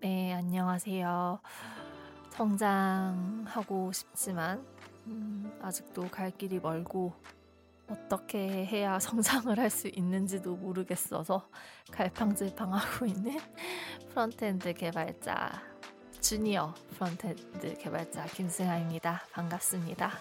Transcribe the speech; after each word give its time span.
네, 0.00 0.32
안녕하세요. 0.32 1.40
성장하고 2.30 3.90
싶지만, 3.92 4.64
음, 5.06 5.58
아직도 5.60 6.08
갈 6.08 6.30
길이 6.30 6.60
멀고, 6.60 7.12
어떻게 7.88 8.38
해야 8.66 8.98
성장을 9.00 9.58
할 9.58 9.70
수 9.70 9.88
있는지도 9.88 10.56
모르겠어서 10.56 11.48
갈팡질팡하고 11.90 13.06
있는 13.06 13.38
frontend 14.10 14.74
개발자, 14.74 15.62
주니어 16.20 16.74
frontend 16.96 17.78
개발자 17.78 18.26
김승아입니다. 18.26 19.22
반갑습니다. 19.32 20.12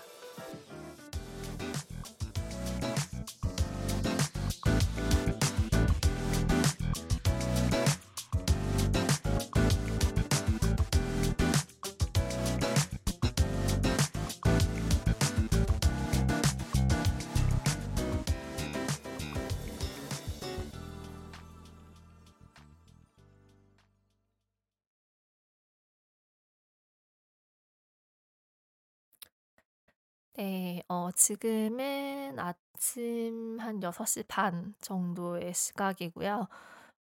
네, 30.37 30.83
어, 30.87 31.09
지금은 31.13 32.37
아침 32.37 33.59
한 33.59 33.81
6시 33.81 34.21
반 34.27 34.75
정도의 34.81 35.51
시각이고요. 35.53 36.47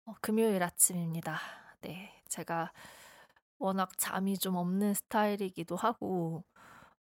어, 0.06 0.14
금요일 0.20 0.62
아침입니다. 0.62 1.38
네, 1.82 2.12
제가 2.28 2.72
워낙 3.58 3.90
잠이 3.98 4.38
좀 4.38 4.56
없는 4.56 4.94
스타일이기도 4.94 5.76
하고, 5.76 6.44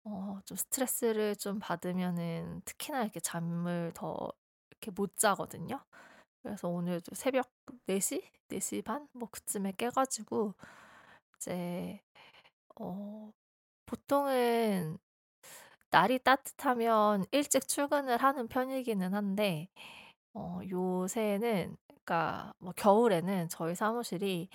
어, 0.05 0.41
좀 0.47 0.57
스트레스를 0.57 1.37
좀 1.37 1.59
받으면은 1.61 2.63
특히나 2.67 3.03
이렇게 3.05 3.21
잠을 3.21 3.93
더 3.95 4.33
이렇게 4.71 4.91
못 4.93 5.17
자거든요. 5.17 5.85
그래서 6.43 6.69
오늘도 6.69 7.15
새벽 7.17 7.51
4시? 7.87 8.23
4시 8.49 8.83
반? 8.83 9.09
뭐 9.15 9.29
그쯤에 9.31 9.73
깨 9.79 9.91
가지고, 9.91 10.55
이제, 11.39 12.01
어, 12.77 13.33
보통은 13.87 14.99
날이 15.93 16.21
따뜻하면 16.21 17.27
일찍 17.33 17.69
출근을 17.69 18.19
하는 18.19 18.49
편이기는 18.49 19.15
한데 19.15 19.69
어 20.35 20.61
요새는 20.71 21.77
그러니까 21.89 22.55
뭐 22.61 22.73
겨울에는 22.77 23.49
저희 23.51 23.75
사무실이 23.77 24.49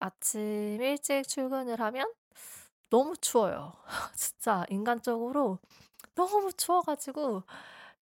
아침 0.00 0.80
일찍 0.82 1.24
출근을 1.28 1.80
하면 1.80 2.12
너무 2.90 3.16
추워요. 3.18 3.72
진짜 4.16 4.64
인간적으로 4.70 5.58
너무 6.14 6.52
추워 6.54 6.82
가지고 6.82 7.44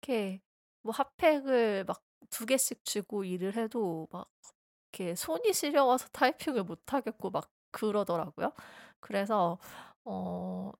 이렇게 0.03 0.41
뭐 0.83 0.93
핫팩을 0.93 1.85
막두 1.85 2.45
개씩 2.47 2.85
쥐고 2.85 3.25
일을 3.25 3.55
해도 3.57 4.07
막 4.11 4.29
이렇게 4.93 5.15
손이 5.15 5.53
시려워서 5.53 6.07
타이핑을 6.13 6.63
못 6.65 6.93
하겠고 6.93 7.31
막 7.31 7.51
그러더라고요. 7.71 8.53
그래서 9.01 9.59
어 10.05 10.71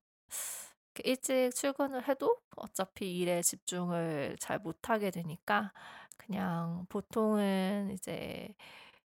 일찍 1.04 1.50
출근을 1.54 2.08
해도 2.08 2.36
어차피 2.56 3.18
일에 3.18 3.42
집중을 3.42 4.36
잘 4.40 4.58
못하게 4.58 5.10
되니까 5.10 5.72
그냥 6.16 6.86
보통은 6.88 7.90
이제 7.92 8.54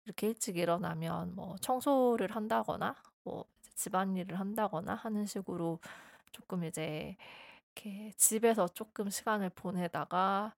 이렇게 0.04 0.28
일찍 0.28 0.56
일어나면 0.56 1.34
뭐 1.34 1.56
청소를 1.60 2.34
한다거나 2.34 2.97
뭐 3.25 3.44
집안일을 3.75 4.38
한다거나 4.38 4.94
하는 4.94 5.26
식으로 5.26 5.81
조금 6.32 6.65
이제 6.65 7.16
이렇게 7.75 8.12
집에서 8.16 8.69
조금 8.69 9.10
시간을 9.10 9.50
보내다가 9.50 10.54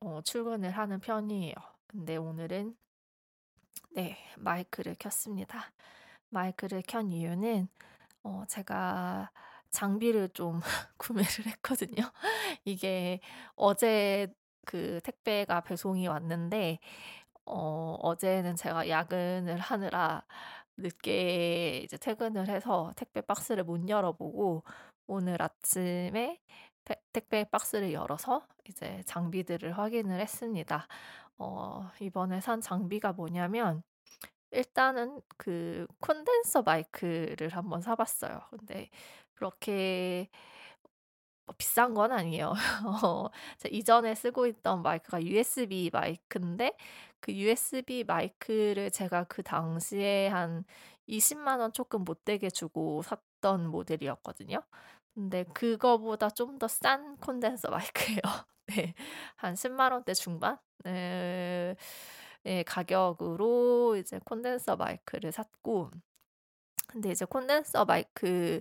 어, 0.00 0.20
출근을 0.22 0.70
하는 0.70 1.00
편이에요. 1.00 1.54
근데 1.86 2.16
오늘은 2.16 2.76
네, 3.92 4.16
마이크를 4.36 4.94
켰습니다. 4.98 5.72
마이크를 6.30 6.82
켠 6.86 7.10
이유는 7.10 7.68
어, 8.22 8.44
제가 8.48 9.30
장비를 9.70 10.30
좀 10.30 10.60
구매를 10.98 11.46
했거든요. 11.46 12.10
이게 12.64 13.20
어제 13.56 14.28
그 14.66 15.00
택배가 15.04 15.62
배송이 15.62 16.06
왔는데 16.08 16.78
어 17.46 17.96
어제는 18.02 18.56
제가 18.56 18.88
야근을 18.88 19.58
하느라 19.60 20.24
늦게 20.76 21.78
이제 21.84 21.96
퇴근을 21.98 22.48
해서 22.48 22.92
택배 22.96 23.20
박스를 23.22 23.64
못 23.64 23.88
열어보고 23.88 24.64
오늘 25.06 25.40
아침에 25.42 26.40
택배 27.12 27.44
박스를 27.44 27.92
열어서 27.92 28.46
이제 28.68 29.02
장비들을 29.06 29.76
확인을 29.78 30.20
했습니다. 30.20 30.86
어 31.38 31.90
이번에 32.00 32.40
산 32.40 32.60
장비가 32.60 33.12
뭐냐면 33.14 33.82
일단은 34.50 35.20
그 35.36 35.86
콘덴서 36.00 36.62
마이크를 36.62 37.50
한번 37.50 37.82
사 37.82 37.94
봤어요. 37.96 38.40
근데 38.50 38.90
그렇게 39.38 40.28
뭐 41.46 41.54
비싼 41.58 41.94
건 41.94 42.12
아니에요. 42.12 42.52
어 43.04 43.28
이전에 43.70 44.14
쓰고 44.14 44.46
있던 44.46 44.82
마이크가 44.82 45.22
USB 45.24 45.90
마이크인데 45.92 46.76
그 47.20 47.32
USB 47.32 48.04
마이크를 48.04 48.90
제가 48.90 49.24
그 49.24 49.42
당시에 49.42 50.28
한 50.28 50.64
2 51.10 51.18
0만 51.20 51.58
원 51.60 51.72
조금 51.72 52.04
못 52.04 52.22
되게 52.26 52.50
주고 52.50 53.00
샀던 53.02 53.66
모델이었거든요. 53.70 54.60
근데 55.14 55.44
그거보다 55.54 56.28
좀 56.30 56.58
더 56.58 56.66
싼 56.68 57.16
콘덴서 57.18 57.70
마이크예요. 57.72 58.20
네. 58.66 58.92
한 59.36 59.54
1 59.56 59.70
0만 59.72 59.92
원대 59.92 60.12
중반? 60.14 60.58
네. 60.84 61.76
예 62.46 62.62
가격으로 62.64 63.96
이제 63.96 64.20
콘덴서 64.24 64.76
마이크를 64.76 65.32
샀고 65.32 65.90
근데 66.88 67.10
이제 67.12 67.24
콘덴서 67.26 67.84
마이크 67.84 68.60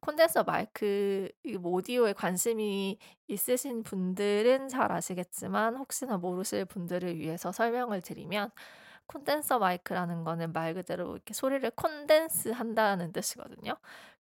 콘덴서 0.00 0.44
마이크 0.44 1.28
뭐 1.60 1.72
오디오에 1.72 2.12
관심이 2.14 2.98
있으신 3.28 3.82
분들은 3.82 4.68
잘 4.68 4.92
아시겠지만 4.92 5.76
혹시나 5.76 6.16
모르실 6.18 6.66
분들을 6.66 7.18
위해서 7.18 7.52
설명을 7.52 8.00
드리면 8.02 8.50
콘덴서 9.06 9.58
마이크라는 9.60 10.24
거는 10.24 10.52
말 10.52 10.74
그대로 10.74 11.12
이렇게 11.14 11.34
소리를 11.34 11.68
콘덴스 11.72 12.50
한다는 12.50 13.12
뜻이거든요. 13.12 13.76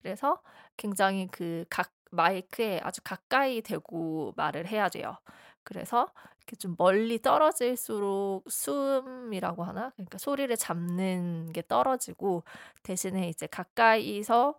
그래서 0.02 0.42
굉장히 0.76 1.28
그 1.28 1.64
각 1.70 1.92
마이크에 2.10 2.80
아주 2.82 3.02
가까이 3.04 3.60
대고 3.62 4.32
말을 4.36 4.66
해야 4.68 4.88
돼요. 4.88 5.18
그래서 5.64 6.08
이렇게 6.48 6.56
좀 6.56 6.74
멀리 6.78 7.20
떨어질수록 7.20 8.50
숨이라고 8.50 9.64
하나? 9.64 9.90
그러니까 9.90 10.16
소리를 10.16 10.54
잡는 10.56 11.52
게 11.52 11.62
떨어지고 11.66 12.42
대신에 12.82 13.28
이제 13.28 13.46
가까이서 13.46 14.58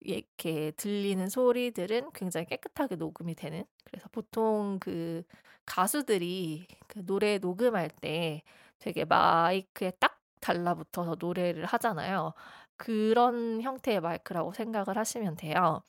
이렇게 0.00 0.70
들리는 0.76 1.28
소리들은 1.28 2.12
굉장히 2.14 2.46
깨끗하게 2.46 2.96
녹음이 2.96 3.34
되는. 3.34 3.64
그래서 3.84 4.08
보통 4.12 4.78
그 4.80 5.24
가수들이 5.66 6.68
그 6.86 7.04
노래 7.04 7.38
녹음할 7.38 7.90
때 8.00 8.42
되게 8.78 9.04
마이크에 9.04 9.90
딱 9.98 10.20
달라붙어서 10.40 11.16
노래를 11.18 11.64
하잖아요. 11.64 12.32
그런 12.76 13.60
형태의 13.60 14.00
마이크라고 14.00 14.52
생각을 14.52 14.96
하시면 14.96 15.34
돼요. 15.36 15.82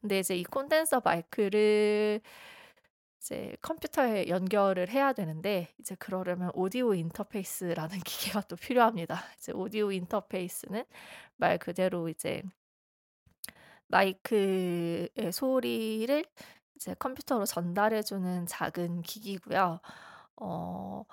근데 0.00 0.18
이제 0.18 0.36
이 0.36 0.44
콘덴서 0.44 1.00
마이크를 1.02 2.20
이제 3.18 3.56
컴퓨터에 3.62 4.28
연결을 4.28 4.88
해야 4.90 5.12
되는데 5.12 5.68
이제 5.78 5.94
그러려면 5.96 6.50
오디오 6.54 6.94
인터페이스라는 6.94 8.00
기계가 8.04 8.42
또 8.42 8.56
필요합니다. 8.56 9.20
이제 9.38 9.52
오디오 9.52 9.92
인터페이스는 9.92 10.84
말 11.36 11.58
그대로 11.58 12.08
이제 12.08 12.42
마이크의 13.88 15.08
소리를 15.32 16.24
이제 16.76 16.94
컴퓨터로 16.98 17.46
전달해 17.46 18.02
주는 18.02 18.46
작은 18.46 19.02
기기고요. 19.02 19.80
어 20.36 21.04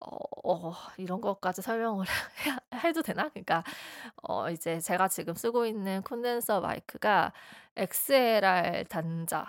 어 0.00 0.18
어 0.44 0.72
이런 0.98 1.20
것까지 1.20 1.62
설명을 1.62 2.06
해도 2.84 3.02
되나? 3.02 3.28
그러니까 3.30 3.62
어 4.22 4.50
이제 4.50 4.80
제가 4.80 5.08
지금 5.08 5.34
쓰고 5.34 5.66
있는 5.66 6.02
콘덴서 6.02 6.60
마이크가 6.60 7.32
XLR 7.76 8.84
단자 8.88 9.46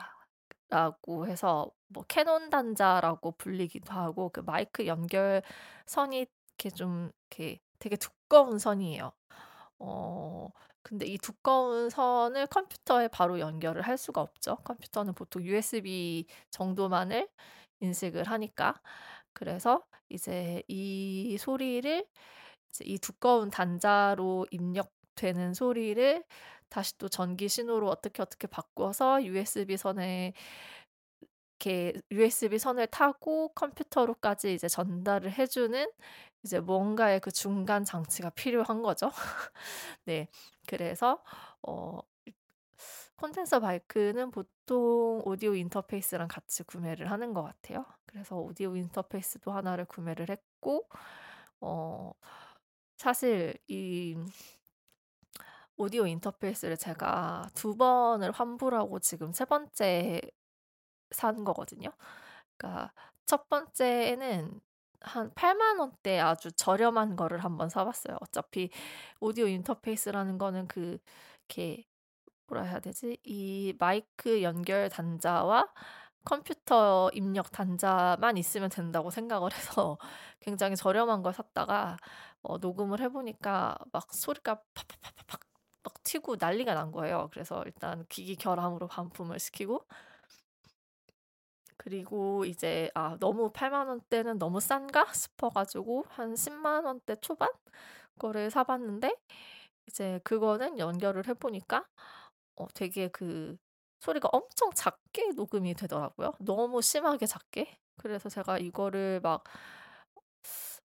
라고 0.73 1.27
해서 1.27 1.69
뭐 1.87 2.03
캐논 2.07 2.49
단자라고 2.49 3.33
불리기도 3.33 3.93
하고 3.93 4.29
그 4.29 4.39
마이크 4.39 4.87
연결선이 4.87 6.25
이렇게 6.57 6.69
좀 6.71 7.11
이렇게 7.29 7.59
되게 7.79 7.95
두꺼운 7.95 8.57
선이에요. 8.57 9.11
어 9.79 10.49
근데 10.81 11.05
이 11.05 11.17
두꺼운 11.19 11.89
선을 11.91 12.47
컴퓨터에 12.47 13.07
바로 13.09 13.39
연결을 13.39 13.83
할 13.83 13.97
수가 13.99 14.21
없죠. 14.21 14.57
컴퓨터는 14.65 15.13
보통 15.13 15.43
USB 15.43 16.25
정도만을 16.51 17.29
인식을 17.81 18.23
하니까. 18.25 18.81
그래서 19.33 19.83
이제 20.09 20.63
이 20.67 21.37
소리를 21.39 22.05
이제 22.69 22.85
이 22.85 22.97
두꺼운 22.99 23.49
단자로 23.51 24.47
입력 24.51 24.91
되는 25.15 25.53
소리를 25.53 26.23
다시 26.69 26.97
또 26.97 27.09
전기 27.09 27.49
신호로 27.49 27.89
어떻게 27.89 28.21
어떻게 28.21 28.47
바꿔서 28.47 29.23
USB 29.23 29.77
선에 29.77 30.33
이렇게 31.59 31.93
USB 32.11 32.59
선을 32.59 32.87
타고 32.87 33.49
컴퓨터로까지 33.55 34.53
이제 34.53 34.67
전달을 34.67 35.31
해 35.31 35.47
주는 35.47 35.87
이제 36.43 36.59
뭔가의 36.59 37.21
그 37.21 37.31
중간 37.31 37.85
장치가 37.85 38.29
필요한 38.31 38.81
거죠. 38.81 39.11
네. 40.05 40.27
그래서 40.67 41.23
어 41.63 41.99
콘덴서 43.17 43.59
마이크는 43.59 44.31
보통 44.31 45.21
오디오 45.25 45.55
인터페이스랑 45.55 46.27
같이 46.27 46.63
구매를 46.63 47.11
하는 47.11 47.33
것 47.33 47.43
같아요. 47.43 47.85
그래서 48.05 48.37
오디오 48.37 48.75
인터페이스도 48.75 49.51
하나를 49.51 49.85
구매를 49.85 50.29
했고 50.29 50.87
어 51.61 52.11
사실 52.97 53.55
이 53.67 54.15
오디오 55.83 56.07
인터페이스를 56.07 56.77
제가 56.77 57.49
두 57.55 57.75
번을 57.75 58.31
환불하고 58.31 58.99
지금 58.99 59.33
세 59.33 59.43
번째 59.43 60.21
산 61.11 61.43
거거든요. 61.43 61.91
그러니까 62.57 62.93
첫 63.25 63.49
번째는 63.49 64.61
한 65.01 65.31
8만 65.31 65.79
원대 65.79 66.19
아주 66.19 66.53
저렴한 66.53 67.17
거를 67.17 67.43
한번 67.43 67.67
사 67.69 67.83
봤어요. 67.83 68.17
어차피 68.21 68.69
오디오 69.19 69.47
인터페이스라는 69.47 70.37
거는 70.37 70.67
그 70.69 70.99
이렇게 71.49 71.83
뭐라 72.47 72.63
해야 72.63 72.79
되지? 72.79 73.17
이 73.23 73.73
마이크 73.77 74.41
연결 74.41 74.89
단자와 74.89 75.67
컴퓨터 76.23 77.09
입력 77.13 77.51
단자만 77.51 78.37
있으면 78.37 78.69
된다고 78.69 79.09
생각을 79.09 79.53
해서 79.53 79.97
굉장히 80.39 80.77
저렴한 80.77 81.23
걸 81.23 81.33
샀다가 81.33 81.97
어 82.41 82.57
녹음을 82.57 83.01
해 83.01 83.09
보니까 83.09 83.77
막 83.91 84.13
소리가 84.13 84.61
팍팍팍팍 84.73 85.42
막 85.83 86.03
튀고 86.03 86.37
난리가 86.39 86.73
난 86.73 86.91
거예요. 86.91 87.29
그래서 87.31 87.63
일단 87.65 88.05
기기 88.09 88.35
결함으로 88.35 88.87
반품을 88.87 89.39
시키고 89.39 89.85
그리고 91.77 92.45
이제 92.45 92.89
아 92.95 93.17
너무 93.19 93.51
8만 93.51 93.87
원대는 93.87 94.39
너무 94.39 94.59
싼가 94.59 95.11
싶어 95.13 95.49
가지고 95.49 96.05
한 96.09 96.35
10만 96.35 96.85
원대 96.85 97.15
초반 97.21 97.49
거를 98.19 98.49
사 98.51 98.63
봤는데 98.63 99.15
이제 99.87 100.19
그거는 100.23 100.79
연결을 100.79 101.27
해 101.27 101.33
보니까 101.33 101.85
어 102.57 102.67
되게 102.75 103.09
그 103.09 103.57
소리가 104.01 104.29
엄청 104.33 104.71
작게 104.75 105.31
녹음이 105.35 105.75
되더라고요. 105.75 106.33
너무 106.39 106.81
심하게 106.81 107.25
작게. 107.27 107.77
그래서 107.97 108.29
제가 108.29 108.59
이거를 108.59 109.21
막 109.21 109.43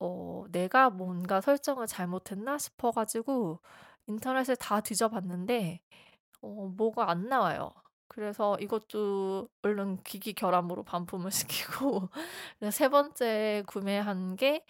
어 0.00 0.44
'내가 0.50 0.90
뭔가 0.90 1.40
설정을 1.40 1.86
잘못했나?' 1.86 2.58
싶어 2.58 2.90
가지고 2.90 3.60
인터넷을 4.08 4.56
다 4.56 4.80
뒤져 4.80 5.08
봤는데 5.08 5.80
어 6.42 6.72
뭐가 6.76 7.10
안 7.10 7.28
나와요. 7.28 7.72
그래서 8.08 8.56
이것도 8.60 9.48
얼른 9.62 10.02
기기 10.04 10.32
결함으로 10.34 10.82
반품을 10.84 11.30
시키고 11.32 12.08
세 12.72 12.88
번째 12.88 13.64
구매한 13.66 14.36
게 14.36 14.64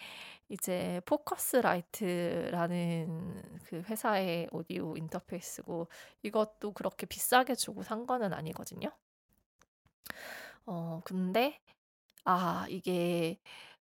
이제 0.51 1.01
Focusrite라는 1.07 3.43
그 3.67 3.83
회사의 3.89 4.49
오디오 4.53 4.97
인터페이스고 4.97 5.89
이것도 6.23 6.73
그렇게 6.75 7.07
비싸게 7.07 7.55
주고 7.55 7.83
산 7.83 8.07
거는 8.07 8.33
아니거든요. 8.35 8.91
어 10.67 11.01
근데 11.05 11.61
아 12.25 12.67
이게 12.69 13.39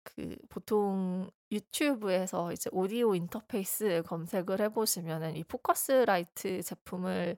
그 0.04 0.36
보통 0.50 1.30
유튜브에서 1.52 2.52
이제 2.54 2.70
오디오 2.74 3.16
인터페이스 3.16 4.04
검색을 4.08 4.62
해 4.62 4.70
보시면은 4.70 5.36
이 5.36 5.44
Focusrite 5.44 6.62
제품을 6.64 7.38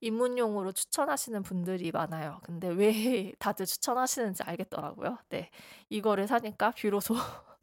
입문용으로 0.00 0.72
추천하시는 0.72 1.42
분들이 1.42 1.90
많아요. 1.90 2.40
근데 2.44 2.68
왜 2.68 3.32
다들 3.38 3.66
추천하시는지 3.66 4.42
알겠더라고요. 4.42 5.18
네. 5.30 5.50
이거를 5.88 6.26
사니까 6.26 6.72
비로소 6.72 7.14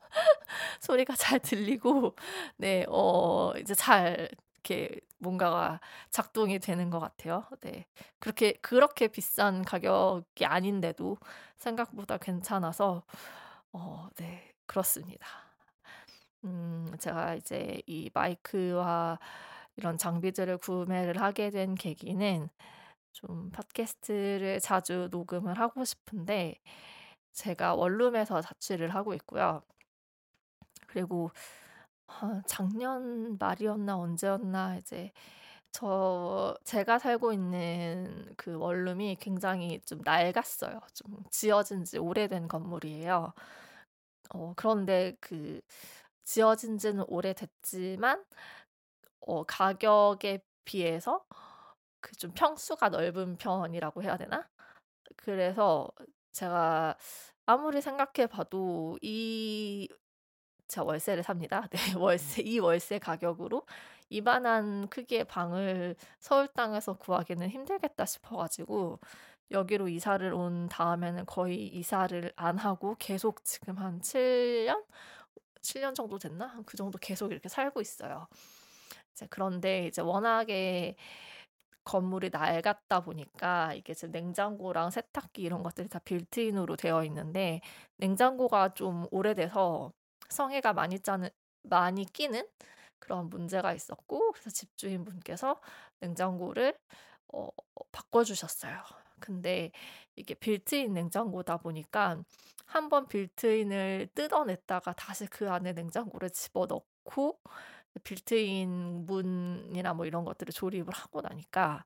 소리가 0.81 1.15
잘 1.15 1.39
들리고 1.39 2.15
네. 2.57 2.85
어 2.89 3.53
이제 3.59 3.73
잘 3.75 4.29
이렇게 4.55 4.99
뭔가가 5.19 5.79
작동이 6.09 6.59
되는 6.59 6.89
것 6.89 6.99
같아요. 6.99 7.45
네. 7.61 7.85
그렇게 8.19 8.53
그렇게 8.61 9.07
비싼 9.07 9.63
가격이 9.63 10.45
아닌데도 10.45 11.17
생각보다 11.57 12.17
괜찮아서 12.17 13.03
어 13.73 14.07
네. 14.17 14.53
그렇습니다. 14.65 15.27
음 16.45 16.87
제가 16.99 17.35
이제 17.35 17.81
이 17.87 18.09
마이크와 18.13 19.19
이런 19.77 19.97
장비들을 19.97 20.57
구매를 20.59 21.21
하게 21.21 21.49
된 21.49 21.75
계기는 21.75 22.49
좀 23.13 23.51
팟캐스트를 23.51 24.59
자주 24.61 25.09
녹음을 25.11 25.59
하고 25.59 25.85
싶은데 25.85 26.55
제가 27.33 27.75
원룸에서 27.75 28.41
자취를 28.41 28.89
하고 28.95 29.13
있고요. 29.15 29.63
그리고 30.87 31.31
아 32.07 32.41
작년 32.47 33.37
말이었나 33.39 33.97
언제였나 33.97 34.77
이제 34.77 35.11
저 35.73 36.55
제가 36.65 36.99
살고 36.99 37.33
있는 37.33 38.33
그 38.37 38.55
원룸이 38.57 39.17
굉장히 39.19 39.81
좀 39.85 40.01
낡았어요. 40.03 40.79
좀 40.93 41.23
지어진 41.31 41.83
지 41.83 41.97
오래된 41.97 42.47
건물이에요. 42.47 43.33
어 44.33 44.53
그런데 44.55 45.15
그 45.21 45.61
지어진 46.23 46.77
지는 46.77 47.03
오래됐지만 47.07 48.23
어 49.21 49.43
가격에 49.43 50.43
비해서 50.65 51.25
그 52.01 52.15
좀 52.17 52.31
평수가 52.33 52.89
넓은 52.89 53.37
편이라고 53.37 54.03
해야 54.03 54.17
되나? 54.17 54.47
그래서 55.17 55.89
제가 56.33 56.97
아무리 57.47 57.81
생각해 57.81 58.27
봐도 58.29 58.97
이 59.01 59.89
제가 60.67 60.85
월세를 60.85 61.23
삽니다. 61.23 61.67
네. 61.71 61.79
월세 61.97 62.41
이 62.43 62.59
월세 62.59 62.99
가격으로 62.99 63.65
이만한 64.13 64.87
크기의 64.89 65.25
방을 65.25 65.95
서울 66.19 66.47
땅에서 66.47 66.93
구하기는 66.93 67.49
힘들겠다 67.49 68.05
싶어 68.05 68.37
가지고 68.37 68.99
여기로 69.49 69.87
이사를 69.89 70.31
온 70.33 70.69
다음에는 70.69 71.25
거의 71.25 71.67
이사를 71.67 72.31
안 72.35 72.57
하고 72.59 72.95
계속 72.99 73.43
지금 73.43 73.77
한 73.77 74.01
7 74.01 74.65
년? 74.67 74.83
7년 75.61 75.95
정도 75.95 76.19
됐나? 76.19 76.61
그 76.65 76.77
정도 76.77 76.97
계속 76.99 77.31
이렇게 77.31 77.49
살고 77.49 77.81
있어요. 77.81 78.27
이제 79.13 79.25
그런데 79.29 79.87
이제 79.87 80.01
워낙에 80.01 80.95
건물이 81.83 82.29
낡았다 82.31 83.01
보니까 83.01 83.73
이게 83.73 83.93
지금 83.93 84.11
냉장고랑 84.11 84.91
세탁기 84.91 85.41
이런 85.41 85.63
것들이 85.63 85.89
다 85.89 85.99
built-in으로 85.99 86.75
되어 86.75 87.03
있는데 87.05 87.61
냉장고가 87.97 88.73
좀 88.75 89.07
오래돼서 89.11 89.91
성에가 90.29 90.73
많이 90.73 90.99
짜는 90.99 91.29
많이 91.63 92.05
끼는 92.05 92.45
그런 93.03 93.29
문제가 93.29 93.73
있었고 93.73 94.31
그래서 94.31 94.49
집주인 94.49 95.03
분께서 95.03 95.59
냉장고를 95.99 96.73
어 97.33 97.49
바꿔 97.91 98.23
주셨어요. 98.23 98.77
근데 99.19 99.71
이게 100.15 100.33
빌트인 100.35 100.93
냉장고다 100.93 101.57
보니까 101.57 102.23
한 102.65 102.89
번 102.89 103.07
built-in을 103.07 104.09
뜯어냈다가 104.15 104.93
다시 104.93 105.25
그 105.27 105.49
안에 105.51 105.73
냉장고를 105.73 106.29
집어넣고 106.31 107.39
빌트인 108.03 109.05
문이나 109.05 109.93
뭐 109.93 110.05
이런 110.05 110.25
것들을 110.25 110.51
조립을 110.53 110.93
하고 110.93 111.21
나니까 111.21 111.83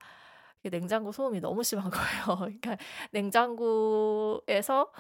냉장고 0.64 1.12
소음이 1.12 1.40
너무 1.42 1.64
심한 1.64 1.90
거예요. 1.90 2.38
그러니까 2.62 2.78
냉장고에서 3.12 4.92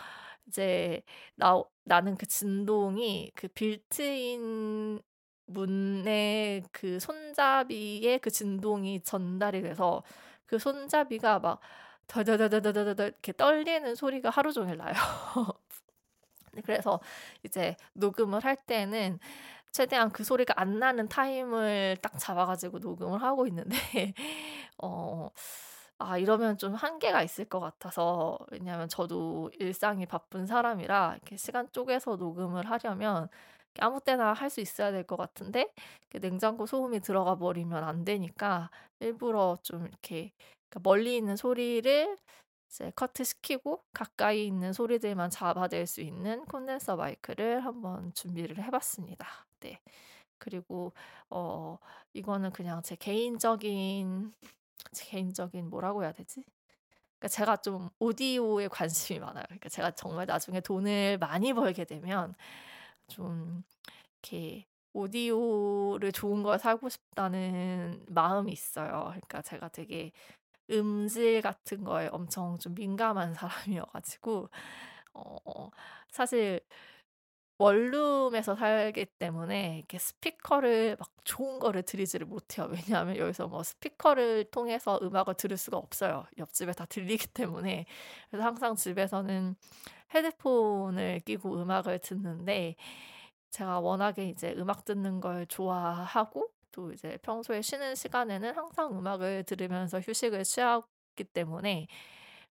이제 0.47 1.01
나 1.35 1.61
나는 1.83 2.15
그 2.17 2.25
진동이 2.25 3.31
그 3.35 3.47
빌트인 3.49 5.01
문의 5.47 6.63
그 6.71 6.99
손잡이의 6.99 8.19
그 8.19 8.29
진동이 8.31 9.01
전달이 9.03 9.61
돼서 9.63 10.03
그 10.45 10.59
손잡이가 10.59 11.39
막 11.39 11.59
더더더더더더더 12.07 13.05
이렇게 13.07 13.33
떨리는 13.33 13.95
소리가 13.95 14.29
하루 14.29 14.53
종일 14.53 14.77
나요. 14.77 14.93
그래서 16.65 16.99
이제 17.43 17.75
녹음을 17.93 18.43
할 18.43 18.55
때는 18.55 19.19
최대한 19.71 20.11
그 20.11 20.23
소리가 20.23 20.55
안 20.57 20.79
나는 20.79 21.07
타임을 21.07 21.97
딱 22.01 22.17
잡아 22.19 22.45
가지고 22.45 22.79
녹음을 22.79 23.21
하고 23.21 23.47
있는데 23.47 23.77
어 24.79 25.29
아 25.99 26.17
이러면 26.17 26.57
좀 26.57 26.75
한계가 26.75 27.23
있을 27.23 27.45
것 27.45 27.59
같아서 27.59 28.37
왜냐하면 28.51 28.87
저도 28.87 29.49
일상이 29.59 30.05
바쁜 30.05 30.45
사람이라 30.45 31.13
이렇게 31.15 31.37
시간 31.37 31.67
쪼개서 31.71 32.17
녹음을 32.17 32.69
하려면 32.69 33.29
아무 33.79 33.99
때나 34.01 34.33
할 34.33 34.49
수 34.49 34.61
있어야 34.61 34.91
될 34.91 35.03
것 35.05 35.17
같은데 35.17 35.71
냉장고 36.21 36.65
소음이 36.65 36.99
들어가 37.01 37.35
버리면 37.37 37.83
안 37.83 38.05
되니까 38.05 38.69
일부러 38.99 39.57
좀 39.63 39.85
이렇게 39.87 40.31
그러니까 40.69 40.79
멀리 40.89 41.17
있는 41.17 41.35
소리를 41.35 42.17
이제 42.69 42.91
커트 42.95 43.23
시키고 43.23 43.83
가까이 43.93 44.45
있는 44.47 44.73
소리들만 44.73 45.29
잡아낼 45.29 45.87
수 45.87 46.01
있는 46.01 46.45
콘덴서 46.45 46.95
마이크를 46.97 47.65
한번 47.65 48.13
준비를 48.13 48.63
해 48.63 48.69
봤습니다. 48.71 49.27
네. 49.61 49.79
그리고 50.39 50.93
어 51.29 51.77
이거는 52.13 52.51
그냥 52.51 52.81
제 52.83 52.95
개인적인 52.95 54.33
제 54.93 55.05
개인적인 55.07 55.69
뭐라고 55.69 56.03
해야 56.03 56.11
되지? 56.13 56.43
그러니까 57.19 57.27
제가 57.29 57.57
좀 57.57 57.89
오디오에 57.99 58.67
관심이 58.69 59.19
많아요. 59.19 59.43
그러니까 59.47 59.69
제가 59.69 59.91
정말 59.91 60.25
나중에 60.27 60.61
돈을 60.61 61.17
많이 61.19 61.53
벌게 61.53 61.85
되면 61.85 62.35
좀 63.07 63.63
이렇게 64.23 64.65
오디오를 64.93 66.11
좋은 66.11 66.43
걸 66.43 66.59
사고 66.59 66.89
싶다는 66.89 68.05
마음이 68.09 68.51
있어요. 68.51 69.05
그러니까 69.09 69.41
제가 69.43 69.69
되게 69.69 70.11
음질 70.71 71.41
같은 71.41 71.83
거에 71.85 72.09
엄청 72.11 72.57
좀 72.59 72.75
민감한 72.75 73.33
사람이어 73.81 73.85
가지고 73.85 74.49
어 75.13 75.69
사실 76.11 76.61
원룸에서 77.59 78.55
살기 78.55 79.05
때문에 79.19 79.77
이렇게 79.79 79.97
스피커를 79.97 80.95
막 80.99 81.09
좋은 81.23 81.59
거를 81.59 81.81
들이지를 81.83 82.27
못해요. 82.27 82.67
왜냐하면 83.05 83.17
여기서 83.17 83.47
뭐 83.47 83.63
스피커를 83.63 84.45
통해서 84.51 84.99
음악을 85.01 85.33
들을 85.35 85.57
수가 85.57 85.77
없어요. 85.77 86.25
옆집에 86.37 86.71
다 86.73 86.85
들리기 86.85 87.27
때문에. 87.33 87.85
그래서 88.29 88.45
항상 88.45 88.75
집에서는 88.75 89.55
헤드폰을 90.13 91.21
끼고 91.21 91.61
음악을 91.61 91.99
듣는데 91.99 92.75
제가 93.51 93.79
워낙에 93.79 94.29
이제 94.29 94.53
음악 94.57 94.85
듣는 94.85 95.21
걸 95.21 95.45
좋아하고 95.47 96.49
또 96.71 96.91
이제 96.91 97.17
평소에 97.23 97.61
쉬는 97.61 97.95
시간에는 97.95 98.55
항상 98.55 98.97
음악을 98.97 99.43
들으면서 99.43 99.99
휴식을 99.99 100.43
취하기 100.43 101.23
때문에 101.33 101.87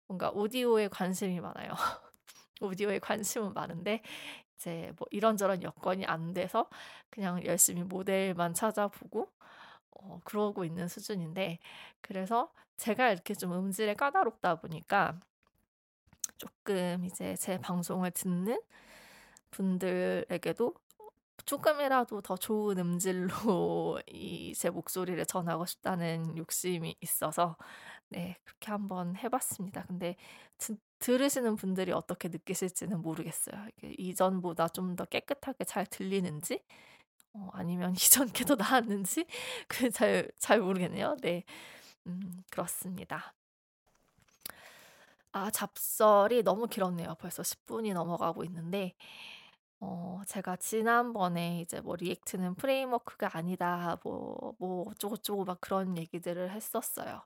뭔가 0.06 0.30
오디오에 0.30 0.88
관심이 0.88 1.40
많아요. 1.40 1.70
오디오에 2.60 2.98
관심은 3.00 3.52
많은데 3.54 4.02
이제 4.56 4.92
뭐 4.98 5.06
이런저런 5.10 5.62
여건이 5.62 6.06
안 6.06 6.32
돼서 6.34 6.68
그냥 7.10 7.44
열심히 7.44 7.82
모델만 7.84 8.54
찾아보고 8.54 9.28
어 9.92 10.20
그러고 10.24 10.64
있는 10.64 10.88
수준인데 10.88 11.58
그래서 12.00 12.52
제가 12.76 13.10
이렇게 13.10 13.34
좀 13.34 13.52
음질에 13.52 13.94
까다롭다 13.94 14.56
보니까 14.56 15.18
조금 16.38 17.04
이제 17.04 17.34
제 17.36 17.58
방송을 17.58 18.10
듣는 18.12 18.60
분들에게도 19.50 20.74
조금이라도 21.46 22.22
더 22.22 22.36
좋은 22.36 22.78
음질로 22.78 24.00
이 24.12 24.54
제 24.56 24.70
목소리를 24.70 25.24
전하고 25.26 25.66
싶다는 25.66 26.36
욕심이 26.38 26.96
있어서 27.00 27.56
네 28.10 28.36
그렇게 28.44 28.70
한번 28.72 29.16
해 29.16 29.28
봤습니다. 29.28 29.84
근데 29.88 30.16
드 30.58 30.76
들으시는 31.00 31.56
분들이 31.56 31.92
어떻게 31.92 32.28
느끼실지는 32.28 33.02
모르겠어요. 33.02 33.68
이전보다 33.98 34.68
좀 34.70 34.96
더 34.96 35.04
깨끗하게 35.06 35.64
잘 35.64 35.86
들리는지 35.86 36.62
어 37.34 37.50
아니면 37.54 37.94
이전 37.96 38.28
게 38.32 38.44
더 38.44 38.54
나았는지 38.56 39.26
그 39.68 39.90
잘 39.92 40.30
잘 40.38 40.60
모르겠네요. 40.60 41.16
네. 41.22 41.44
음 42.06 42.44
그렇습니다. 42.50 43.34
아 45.36 45.50
잡설이 45.50 46.42
너무 46.42 46.66
길었네요. 46.66 47.14
벌써 47.20 47.42
10 47.42 47.66
분이 47.66 47.92
넘어가고 47.92 48.42
있는데 48.44 48.94
어 49.80 50.22
제가 50.28 50.56
지난번에 50.56 51.60
이제 51.62 51.80
뭐 51.82 51.96
"React는 51.96 52.54
framework가 52.56 53.30
아니다." 53.38 53.98
뭐 54.04 54.54
뭐 54.58 54.90
어쩌고저쩌고 54.90 55.44
막 55.44 55.60
그런 55.60 55.96
얘기들을 55.98 56.50
했었어요. 56.52 57.22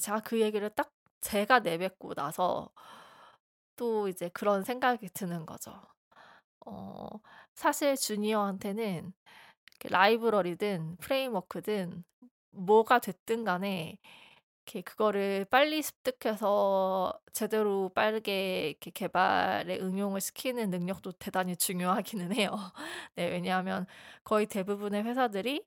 제가 0.00 0.20
그 0.22 0.40
얘기를 0.42 0.70
딱 0.70 0.92
제가 1.22 1.60
내뱉고 1.60 2.14
나서 2.14 2.70
또 3.76 4.08
이제 4.08 4.28
그런 4.30 4.64
생각이 4.64 5.08
드는 5.10 5.46
거죠. 5.46 5.72
어 6.66 7.08
사실 7.54 7.96
주니어한테는 7.96 9.12
라이브러리든 9.84 10.96
프레임워크든 10.98 12.04
뭐가 12.52 13.00
됐든 13.00 13.44
간에 13.44 13.98
이렇게 14.68 14.82
그거를 14.82 15.46
빨리 15.50 15.80
습득해서 15.82 17.18
제대로 17.32 17.88
빠르게 17.94 18.68
이렇게 18.70 18.90
개발에 18.90 19.78
응용을 19.80 20.20
시키는 20.20 20.70
능력도 20.70 21.12
대단히 21.12 21.56
중요하기는 21.56 22.34
해요. 22.34 22.50
네 23.16 23.28
왜냐하면 23.30 23.86
거의 24.24 24.46
대부분의 24.46 25.04
회사들이 25.04 25.64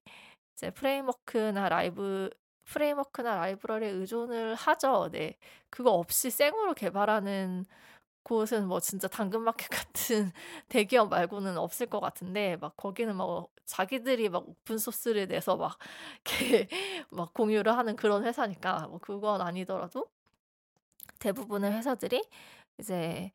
이제 0.54 0.70
프레임워크나 0.72 1.70
라이브 1.70 2.30
프레임워크나 2.66 3.36
라이브러리에 3.36 3.90
의존을 3.90 4.56
하죠. 4.56 5.10
네. 5.12 5.38
그거 5.70 5.92
없이 5.92 6.30
생으로 6.30 6.74
개발하는 6.76 7.66
곳은 8.24 8.68
뭐 8.68 8.80
진짜 8.80 9.08
당근마켓 9.08 9.70
같은 9.72 10.32
대기업 10.70 11.10
말고는 11.10 11.58
없을 11.58 11.88
것 11.88 12.00
같은데 12.00 12.58
막 12.58 12.76
거기는 12.78 13.16
막 13.16 13.48
자기들이 13.66 14.30
막 14.30 14.48
오픈 14.48 14.78
소스를 14.78 15.28
내서 15.28 15.58
막 15.58 15.78
이렇게 16.26 16.68
막 17.10 17.34
공유를 17.34 17.78
하는 17.78 17.96
그런 17.96 18.24
회사니까 18.26 18.88
뭐 18.88 19.00
그건 19.00 19.42
아니더라도 19.42 20.08
대부분의 21.20 21.72
회사들이 21.72 22.24
이제 22.80 23.32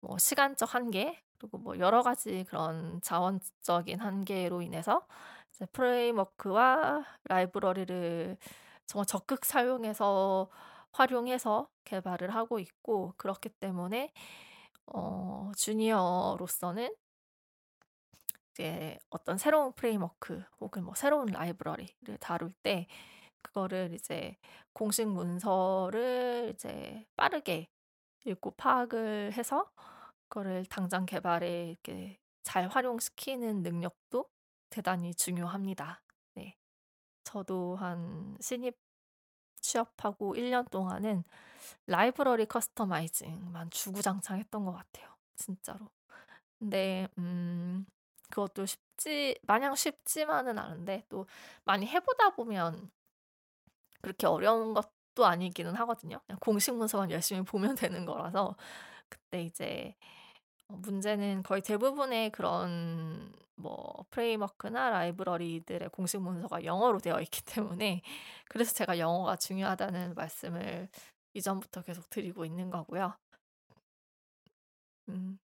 뭐 0.00 0.18
시간적 0.18 0.74
한계 0.74 1.18
그리고 1.38 1.58
뭐 1.58 1.78
여러 1.78 2.02
가지 2.02 2.44
그런 2.48 3.00
자원적인 3.02 3.98
한계로 4.00 4.62
인해서 4.62 5.06
이제 5.54 5.66
프레임워크와 5.66 7.04
라이브러리를 7.24 8.36
정말 8.86 9.06
적극 9.06 9.44
사용해서 9.44 10.50
활용해서 10.92 11.68
개발을 11.84 12.34
하고 12.34 12.58
있고 12.58 13.14
그렇기 13.16 13.48
때문에 13.50 14.12
어 14.86 15.52
주니어로서는 15.56 16.94
이제 18.52 18.98
어떤 19.10 19.38
새로운 19.38 19.72
프레임워크 19.72 20.42
혹은 20.60 20.84
뭐 20.84 20.94
새로운 20.94 21.26
라이브러리를 21.26 22.18
다룰 22.20 22.52
때 22.62 22.86
그거를 23.42 23.94
이제 23.94 24.36
공식 24.72 25.06
문서를 25.08 26.52
이제 26.54 27.06
빠르게 27.16 27.68
읽고 28.26 28.52
파악을 28.52 29.32
해서 29.34 29.70
그거를 30.28 30.66
당장 30.66 31.06
개발에 31.06 31.70
이렇게 31.70 32.18
잘 32.44 32.68
활용시키는 32.68 33.62
능력도 33.62 34.26
대단히 34.70 35.14
중요합니다. 35.14 36.02
네. 36.34 36.56
저도 37.24 37.76
한 37.76 38.36
신입 38.40 38.76
취업하고 39.60 40.34
1년 40.36 40.66
동안은 40.70 41.24
라이브러리 41.86 42.46
커스터마이징만 42.46 43.70
주구장창 43.70 44.38
했던 44.38 44.64
것 44.64 44.72
같아요 44.72 45.08
진짜로. 45.36 45.88
근데 46.58 47.08
음 47.18 47.86
그것도 48.30 48.66
쉽지 48.66 49.38
마냥 49.42 49.74
쉽지만은 49.74 50.58
않은데 50.58 51.04
또 51.08 51.26
많이 51.64 51.86
해 51.86 52.00
보다 52.00 52.30
보면 52.30 52.90
그렇게 54.00 54.26
어려운 54.26 54.74
것도 54.74 55.26
아니기는 55.26 55.74
하거든요. 55.76 56.20
그냥 56.26 56.38
공식 56.40 56.74
문서만 56.74 57.10
열심히 57.10 57.42
보면 57.42 57.74
되는 57.76 58.06
거라서 58.06 58.56
그때 59.08 59.42
이제 59.44 59.94
어 60.00 60.19
문제는 60.78 61.42
거의 61.42 61.62
대부분의 61.62 62.30
그런 62.30 63.32
뭐 63.56 64.04
프레임워크나 64.10 64.90
라이브러리들의 64.90 65.90
공식 65.90 66.20
문서가 66.20 66.64
영어로 66.64 66.98
되어 66.98 67.20
있기 67.20 67.42
때문에 67.44 68.02
그래서 68.48 68.72
제가 68.74 68.98
영어가 68.98 69.36
중요하다는 69.36 70.14
말씀을 70.14 70.88
이전부터 71.34 71.82
계속 71.82 72.08
드리고 72.10 72.44
있는 72.44 72.70
거고요. 72.70 73.14
음 75.08 75.38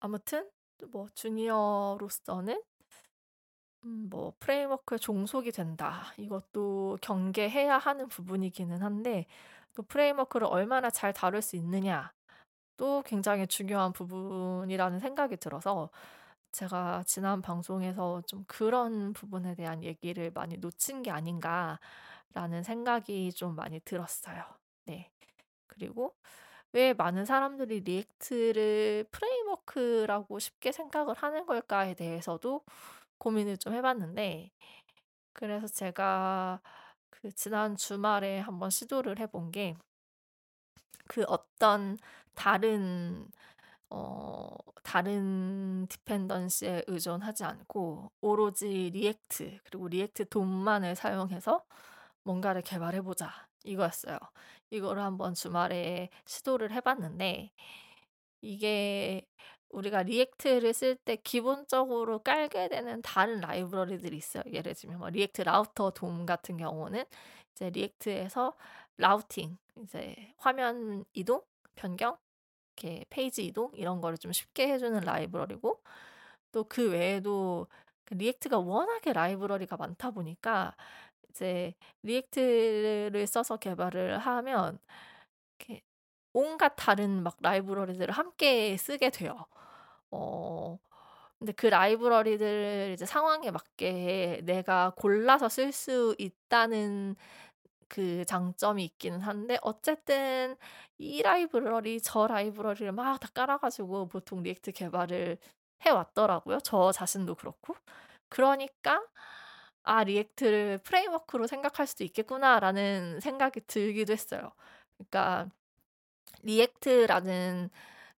아무튼 0.00 0.48
뭐 0.92 1.08
주니어로서는 1.14 2.62
음 3.84 4.08
뭐 4.10 4.32
프레임워크에 4.40 4.98
종속이 4.98 5.52
된다. 5.52 6.12
이것도 6.18 6.98
경계해야 7.02 7.78
하는 7.78 8.08
부분이기는 8.08 8.82
한데 8.82 9.26
또 9.74 9.82
프레임워크를 9.82 10.46
얼마나 10.46 10.90
잘 10.90 11.12
다룰 11.12 11.42
수 11.42 11.56
있느냐 11.56 12.12
또 12.76 13.02
굉장히 13.02 13.46
중요한 13.46 13.92
부분이라는 13.92 14.98
생각이 15.00 15.36
들어서 15.38 15.90
제가 16.52 17.04
지난 17.06 17.42
방송에서 17.42 18.22
좀 18.26 18.44
그런 18.46 19.12
부분에 19.12 19.54
대한 19.54 19.82
얘기를 19.84 20.30
많이 20.32 20.56
놓친 20.58 21.02
게 21.02 21.10
아닌가라는 21.10 22.62
생각이 22.64 23.32
좀 23.32 23.56
많이 23.56 23.80
들었어요. 23.80 24.44
네. 24.86 25.10
그리고 25.68 26.14
왜 26.72 26.94
많은 26.94 27.24
사람들이 27.24 27.80
React를 27.80 29.06
framework라고 29.12 30.38
쉽게 30.40 30.72
생각을 30.72 31.14
하는 31.16 31.46
걸까에 31.46 31.94
대해서도 31.94 32.64
고민을 33.18 33.58
좀 33.58 33.74
해봤는데, 33.74 34.50
그래서 35.32 35.66
제가 35.68 36.60
그 37.10 37.32
지난 37.34 37.76
주말에 37.76 38.40
한번 38.40 38.70
시도를 38.70 39.18
해본 39.20 39.52
게, 39.52 39.76
그 41.08 41.24
어떤 41.28 41.96
다른 42.34 43.28
어 43.90 44.48
다른 44.84 45.86
dependency에 45.88 46.84
의존하지 46.88 47.44
않고 47.44 48.12
오로지 48.20 48.90
React 48.92 49.60
그리고 49.64 49.88
React 49.88 50.28
DOM만을 50.28 50.96
사용해서 50.96 51.64
뭔가를 52.24 52.62
개발해 52.62 53.02
보자 53.02 53.30
이거였어요. 53.64 54.18
이거를 54.70 55.02
한번 55.02 55.34
주말에 55.34 56.10
시도를 56.26 56.72
해 56.72 56.80
봤는데 56.80 57.52
이게 58.42 59.26
우리가 59.70 60.02
React를 60.04 60.72
쓸 60.74 60.96
때 60.96 61.16
기본적으로 61.16 62.20
깔게 62.20 62.68
되는 62.68 63.02
다른 63.02 63.40
라이브러리들이 63.40 64.16
있어요. 64.16 64.44
예를 64.52 64.74
들면 64.74 64.98
뭐 64.98 65.10
React 65.10 65.42
Router 65.42 65.90
DOM 65.92 66.26
같은 66.26 66.56
경우는 66.56 67.04
이제 67.52 67.70
React에서 67.70 68.54
routing, 68.98 69.58
이제 69.82 70.34
화면 70.38 71.04
이동, 71.12 71.42
변경, 71.74 72.16
이렇게 72.76 73.04
페이지 73.10 73.44
이동 73.46 73.70
이런 73.74 74.00
거를 74.00 74.18
좀 74.18 74.32
쉽게 74.32 74.68
해주는 74.68 75.00
라이브러리고 75.00 75.80
또 76.52 76.64
그 76.68 76.90
외에도 76.92 77.66
그 78.04 78.14
React가 78.14 78.58
워낙에 78.58 79.12
라이브러리가 79.12 79.76
많다 79.76 80.10
보니까 80.12 80.74
이제 81.30 81.74
React를 82.02 83.26
써서 83.28 83.56
개발을 83.58 84.18
하면 84.18 84.78
이렇게 85.58 85.82
온갖 86.32 86.74
다른 86.76 87.22
막 87.22 87.36
라이브러리들을 87.40 88.12
함께 88.14 88.76
쓰게 88.76 89.10
돼요. 89.10 89.46
어 90.10 90.78
근데 91.38 91.52
그 91.52 91.66
라이브러리들 91.68 92.92
이제 92.94 93.06
상황에 93.06 93.50
맞게 93.50 94.42
내가 94.44 94.92
골라서 94.96 95.48
쓸 95.48 95.72
수 95.72 96.14
있다는 96.18 97.16
그 97.88 98.24
장점이 98.26 98.84
있기는 98.84 99.20
한데 99.20 99.58
어쨌든 99.62 100.56
이 100.98 101.22
라이브러리 101.22 102.00
저 102.00 102.26
라이브러리를 102.26 102.92
막 102.92 103.18
다 103.20 103.28
깔아 103.34 103.58
가지고 103.58 104.08
보통 104.08 104.42
React 104.42 104.72
개발을 104.72 105.38
해 105.86 105.90
왔더라고요. 105.90 106.60
저 106.60 106.92
자신도 106.92 107.34
그렇고. 107.36 107.74
그러니까 108.28 109.02
'아 109.84 110.04
React를 110.04 110.78
framework로 110.78 111.46
생각할 111.46 111.86
수도 111.86 112.04
있겠구나.'라는 112.04 113.20
생각이 113.20 113.60
들기도 113.66 114.12
했어요. 114.14 114.52
그러니까 114.98 115.50
React라는 116.42 117.70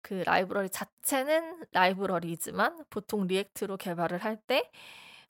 그 0.03 0.23
라이브러리 0.27 0.71
자체는 0.71 1.67
라이브러리지만 1.73 2.85
보통 2.91 3.27
React로 3.27 3.77
개발을 3.79 4.19
할때 4.25 4.71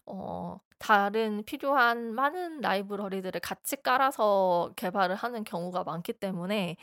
어 0.07 0.59
다른 0.79 1.45
필요한 1.45 2.15
많은 2.15 2.61
라이브러리들을 2.61 3.41
같이 3.41 3.77
깔아서 3.83 4.73
개발을 4.77 5.17
하는 5.17 5.45
경우가 5.45 5.85
많기 5.85 6.13
때문에 6.13 6.77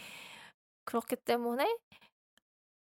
그렇기 0.86 1.18
때문에 1.18 1.78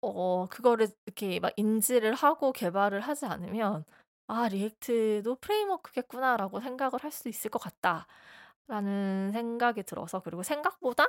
어 0.01 0.47
그거를 0.49 0.87
이렇게 1.05 1.39
막 1.39 1.53
인지를 1.55 2.13
하고 2.15 2.51
개발을 2.51 2.99
하지 3.01 3.25
않으면 3.25 3.85
'아 4.27 4.47
React도 4.49 5.35
framework겠구나.'라고 5.41 6.59
생각을 6.59 6.99
할 7.03 7.11
수 7.11 7.29
있을 7.29 7.49
것 7.51 7.59
같다라는 7.59 9.31
생각이 9.33 9.83
들어서 9.83 10.19
그리고 10.21 10.43
생각보다 10.43 11.05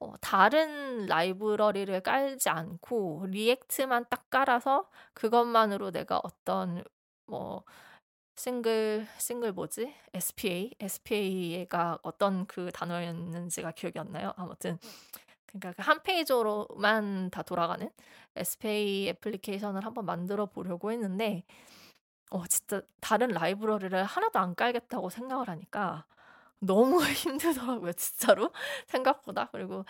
어 0.00 0.14
다른 0.20 1.06
라이브러리를 1.06 2.00
깔지 2.02 2.48
않고 2.50 3.26
React만 3.30 4.06
딱 4.10 4.30
깔아서 4.30 4.88
그것만으로 5.14 5.90
내가 5.92 6.20
어떤 6.24 6.84
뭐 7.26 7.64
single 8.38 9.06
single 9.18 9.52
뭐지? 9.52 9.94
SPA? 10.14 10.72
SPA가 10.80 11.98
어떤 12.02 12.46
그 12.46 12.70
단어였는지가 12.72 13.72
기억이 13.72 13.98
안 13.98 14.12
나요. 14.12 14.32
아무튼 14.36 14.78
그러니까 15.48 15.72
그 15.74 15.82
한 15.88 16.02
페이지로만 16.02 17.30
다 17.30 17.42
돌아가는 17.42 17.90
SPA 18.36 19.08
애플리케이션을 19.10 19.84
한번 19.86 20.06
만들어 20.06 20.46
보려고 20.46 20.92
했는데 20.92 21.44
어 22.30 22.46
진짜 22.46 22.82
다른 23.00 23.28
라이브러리를 23.30 24.04
하나도 24.04 24.38
안 24.40 24.54
깔겠다고 24.56 25.10
생각을 25.10 25.48
하니까 25.50 26.06
너무 26.60 26.98
힘들더라고요 27.04 27.92
진짜로 27.94 28.52
생각보다. 28.88 29.48
그리고 29.52 29.84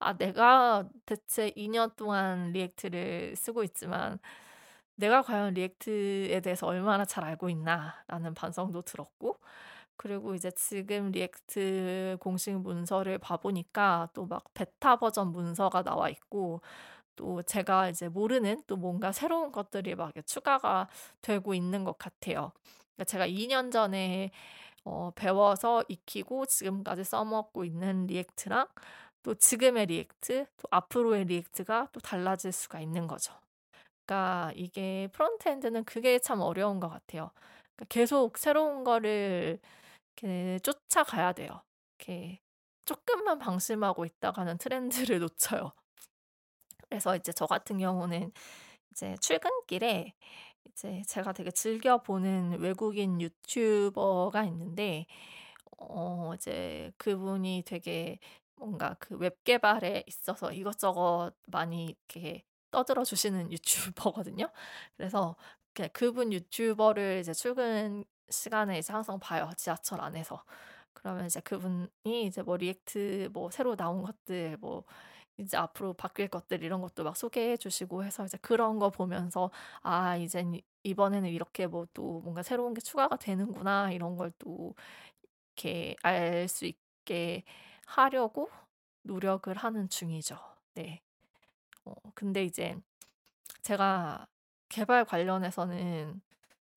아 0.00 0.14
내가 0.16 0.88
대체 1.06 1.50
2년 1.56 1.96
동안 1.96 2.52
React를 2.52 3.36
쓰고 3.36 3.64
있지만' 3.64 4.18
내가 4.96 5.22
과연 5.22 5.54
React에 5.54 6.40
대해서 6.40 6.66
얼마나 6.66 7.04
잘 7.04 7.24
알고 7.24 7.48
있나.'라는 7.50 8.34
반성도 8.34 8.82
들었고 8.82 9.38
그리고 9.96 10.34
이제 10.34 10.50
지금 10.52 11.10
React 11.12 12.18
공식 12.20 12.54
문서를 12.58 13.18
봐 13.18 13.36
보니까 13.38 14.08
또 14.14 14.26
막 14.26 14.44
베타 14.54 14.96
버전 14.96 15.32
문서가 15.32 15.82
나와 15.82 16.08
있고 16.10 16.60
또 17.16 17.42
제가 17.42 17.88
이제 17.90 18.08
모르는 18.08 18.62
또 18.66 18.76
뭔가 18.76 19.12
새로운 19.12 19.52
것들이 19.52 19.94
막 19.96 20.12
추가가 20.26 20.88
되고 21.22 21.54
있는 21.54 21.84
것 21.84 21.98
같아요. 21.98 22.52
그러니까 22.96 23.04
제가 23.06 23.26
2년 23.26 23.70
전에 23.70 24.30
어 24.84 25.10
배워서 25.16 25.84
익히고 25.88 26.46
지금까지 26.46 27.04
써먹고 27.04 27.64
있는 27.64 28.06
React랑 28.06 28.68
또 29.22 29.34
지금의 29.34 29.86
React, 29.86 30.46
또 30.58 30.68
앞으로의 30.70 31.24
React가 31.26 31.88
또 31.92 32.00
달라질 32.00 32.52
수가 32.52 32.80
있는 32.80 33.06
거죠. 33.06 33.34
그러니까 34.06 34.52
이게 34.56 35.08
frontend는 35.12 35.84
그게 35.84 36.18
참 36.18 36.40
어려운 36.40 36.80
것 36.80 36.88
같아요. 36.88 37.30
그러니까 37.76 37.86
계속 37.88 38.38
새로운 38.38 38.84
거를 38.84 39.60
이렇게 40.22 40.58
쫓아가야 40.60 41.32
돼요. 41.34 41.62
이렇게 41.98 42.40
조금만 42.86 43.38
방심하고 43.38 44.04
있다가는 44.06 44.58
트렌드를 44.58 45.20
놓쳐요. 45.20 45.72
그래서 46.88 47.16
이제 47.16 47.32
저 47.32 47.46
같은 47.46 47.78
경우는 47.78 48.32
이제 48.92 49.16
출근길에 49.20 50.14
이제 50.66 51.02
제가 51.08 51.32
되게 51.32 51.50
즐겨 51.52 51.98
보는 52.02 52.60
외국인 52.60 53.20
유튜버가 53.20 54.44
있는데 54.46 55.06
어 55.78 56.32
이제 56.36 56.92
그분이 56.98 57.64
되게 57.66 58.18
뭔가 58.56 58.94
그 59.00 59.16
웹 59.16 59.44
개발에 59.44 60.04
있어서 60.08 60.52
이것저것 60.52 61.32
많이 61.48 61.86
이렇게 62.10 62.44
떠들어 62.72 63.04
주시는 63.04 63.52
유튜버거든요. 63.52 64.50
그래서 64.98 65.36
그분 65.94 66.32
유튜버를 66.34 67.20
이제 67.20 67.34
출근 67.34 68.04
시간에 68.30 68.78
이제 68.78 68.92
항상 68.92 69.20
봐요, 69.20 69.50
지하철 69.58 70.00
안에서. 70.02 70.44
그러면 70.94 71.26
이제 71.26 71.40
그분이 71.40 71.90
이제 72.26 72.42
뭐 72.42 72.56
React 72.58 73.30
뭐 73.32 73.50
새로 73.50 73.76
나온 73.76 74.02
것들 74.02 74.58
뭐 74.60 74.84
이제 75.38 75.56
앞으로 75.56 75.94
바뀔 75.94 76.28
것들 76.28 76.62
이런 76.62 76.80
것도 76.82 77.04
막 77.04 77.16
소개해 77.16 77.56
주시고 77.56 78.04
해서 78.04 78.24
이제 78.24 78.38
그런 78.42 78.78
거 78.78 78.90
보면서 78.90 79.50
'아 79.82 80.16
이젠 80.16 80.60
이번에는 80.84 81.28
이렇게 81.30 81.66
뭐 81.66 81.86
또 81.94 82.20
뭔가 82.22 82.42
새로운 82.42 82.74
게 82.74 82.80
추가가 82.80 83.16
되는구나.' 83.16 83.92
이런 83.92 84.16
걸 84.16 84.32
또 84.38 84.74
이렇게 85.56 85.96
알 86.02 86.48
수 86.48 86.66
있게 86.66 87.44
하려고 87.86 88.50
노력을 89.02 89.54
하는 89.56 89.88
중이죠. 89.88 90.38
네. 90.74 91.02
어 91.84 91.94
근데 92.14 92.44
이제 92.44 92.76
제가 93.62 94.26
개발 94.68 95.04
관련해서는 95.04 96.20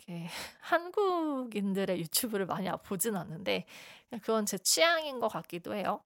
이렇게 0.08 0.28
한국인들의 0.62 2.00
유튜브를 2.02 2.46
많이 2.46 2.70
아 2.70 2.78
보진 2.78 3.16
않는데 3.18 3.66
그건 4.24 4.46
제 4.46 4.58
취향인 4.58 5.20
것 5.20 5.30
같기도 5.30 5.76
해요. 5.76 6.02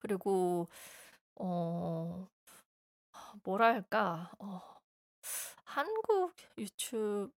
그리고 0.00 0.68
어 1.36 2.28
뭐랄까 3.44 4.30
어 4.38 4.60
한국 5.64 6.34
유튜브 6.58 7.30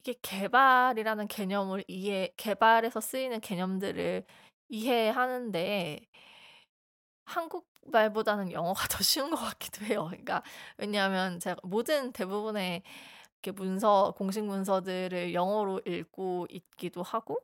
이게 0.00 0.14
개발이라는 0.22 1.26
개념을 1.28 1.84
이해 1.88 2.32
개발에서 2.36 3.00
쓰이는 3.00 3.40
개념들을 3.40 4.24
이해하는데 4.68 6.00
한국 7.24 7.66
말보다는 7.90 8.52
영어가 8.52 8.88
더 8.88 9.02
쉬운 9.02 9.30
것 9.30 9.36
같기도 9.36 9.84
해요. 9.86 10.06
그러니까 10.08 10.42
왜냐하면 10.78 11.40
제가 11.40 11.56
모든 11.64 12.12
대부분의 12.12 12.82
이렇게 13.42 13.52
문서 13.52 14.14
공식 14.16 14.44
문서들을 14.44 15.34
영어로 15.34 15.82
읽고 15.86 16.46
있기도 16.50 17.02
하고 17.02 17.38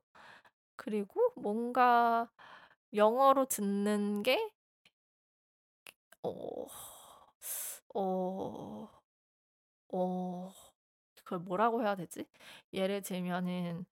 그리고 0.77 1.33
뭔가 1.37 2.29
영어로 2.95 3.47
듣는 3.47 4.23
게 4.25 4.39
어 6.25 6.67
어 7.95 9.03
어 9.93 10.53
그걸 11.25 11.39
뭐라고 11.41 11.83
해야 11.83 11.95
되지? 11.97 12.27
예를 12.73 13.03
들면은 13.03 13.85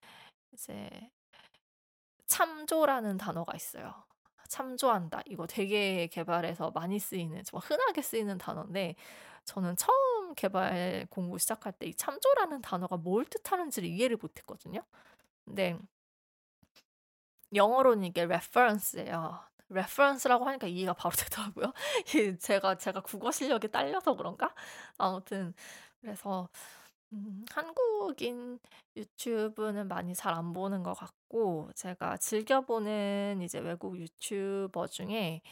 이제 0.53 0.91
참조라는 2.27 3.19
단어가 3.19 3.55
있어요. 3.57 4.05
참조한다. 4.51 5.23
이거 5.27 5.47
되게 5.47 6.09
개발에서 6.09 6.73
많이 6.73 6.99
쓰이는 7.01 7.43
정말 7.45 7.65
흔하게 7.71 8.03
쓰이는 8.03 8.39
단어인데 8.39 8.97
저는 9.47 9.77
처음 9.77 10.35
개발 10.37 11.07
공부 11.11 11.39
시작할 11.39 11.73
때 11.75 11.87
이 11.89 11.95
참조라는 11.95 12.63
단어가 12.63 12.97
뭘 12.99 13.25
뜻하는지를 13.27 13.89
이해를 13.89 14.19
못 14.19 14.39
했거든요. 14.39 14.83
근데 15.47 15.79
영어로는 17.55 18.05
이게 18.05 18.23
reference예요. 18.23 19.41
reference라고 19.71 20.45
하니까 20.47 20.67
이해가 20.67 20.95
바로 20.95 21.15
되더라고요. 21.17 21.73
제가 22.41 22.77
제가 22.79 23.01
국어 23.03 23.31
실력이 23.31 23.71
딸려서 23.71 24.15
그런가? 24.17 24.55
아무튼 24.99 25.55
그래서 26.01 26.49
음 27.13 27.45
한국인 27.51 28.59
유튜브는 28.97 29.89
많이 29.89 30.15
잘 30.15 30.35
안 30.35 30.53
보는 30.53 30.83
것 30.83 30.95
같고 30.95 31.71
제가 31.75 32.17
즐겨 32.19 32.61
보는 32.63 33.41
이제 33.43 33.59
외국 33.59 33.99
유튜버 33.99 34.87
중에 34.89 35.43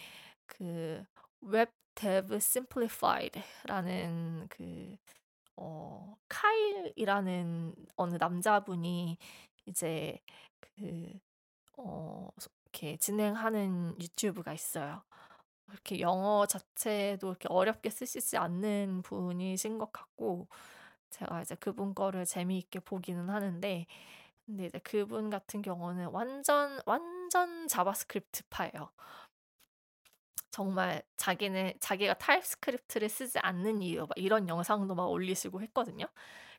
그웹 0.46 1.72
Dev 1.94 2.34
Simplified라는 2.36 4.46
그 4.50 4.96
어 5.56 6.16
카일이라는 6.28 7.74
어느 7.96 8.16
남자분이 8.16 9.18
이제 9.66 10.18
그 10.60 11.20
어 11.78 12.28
이렇게 12.72 12.96
진행하는 12.98 13.96
유튜브가 14.00 14.52
있어요. 14.54 15.02
이렇게 15.70 16.00
영어 16.00 16.46
자체도 16.46 17.28
이렇게 17.28 17.46
어렵게 17.50 17.90
쓰시지 17.90 18.36
않는 18.38 19.02
분이신 19.02 19.78
것 19.78 19.92
같고 19.92 20.48
제가 21.10 21.42
이제 21.42 21.54
그분 21.56 21.94
거를 21.94 22.24
재미있게 22.24 22.80
보기는 22.80 23.28
하는데 23.30 23.86
근데 24.46 24.66
이제 24.66 24.78
그분 24.80 25.30
같은 25.30 25.62
경우는 25.62 26.08
완전 26.08 26.80
완전 26.86 27.68
JavaScript파예요. 27.68 28.90
정말 30.50 31.02
자기는 31.16 31.74
자기가 31.80 32.14
TypeScript를 32.14 33.08
쓰지 33.08 33.38
않는 33.40 33.82
이유 33.82 34.00
막 34.02 34.10
이런 34.16 34.48
영상도 34.48 34.94
막 34.94 35.06
올리시고 35.06 35.60
했거든요. 35.62 36.06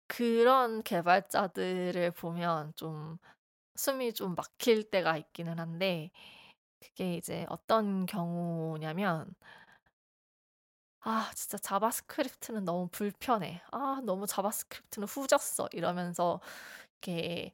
그런 0.06 0.82
개발자들을 0.82 2.10
보면 2.12 2.72
좀 2.76 3.18
숨이 3.76 4.14
좀 4.14 4.34
막힐 4.34 4.90
때가 4.90 5.16
있기는 5.18 5.58
한데 5.58 6.10
그게 6.80 7.16
이제 7.16 7.46
어떤 7.50 8.06
경우냐면 8.06 9.34
아 11.00 11.30
진짜 11.34 11.58
JavaScript는 11.58 12.64
너무 12.64 12.88
불편해. 12.90 13.62
아 13.70 14.00
너무 14.04 14.26
JavaScript는 14.26 15.06
후졌어. 15.08 15.68
이러면서 15.72 16.40
이렇게 17.02 17.52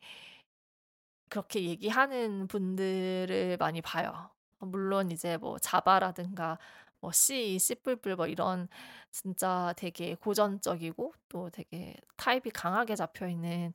그렇게 1.28 1.62
얘기하는 1.64 2.46
분들을 2.48 3.56
많이 3.58 3.80
봐요. 3.82 4.30
물론 4.60 5.10
이제 5.10 5.36
뭐 5.36 5.58
Java라든가 5.58 6.58
뭐 7.00 7.12
C, 7.12 7.58
C++ 7.58 7.76
뭐 8.16 8.26
이런 8.26 8.68
진짜 9.10 9.74
되게 9.76 10.14
고전적이고 10.14 11.12
또 11.28 11.50
되게 11.50 11.96
타입이 12.16 12.50
강하게 12.50 12.96
잡혀 12.96 13.28
있는 13.28 13.72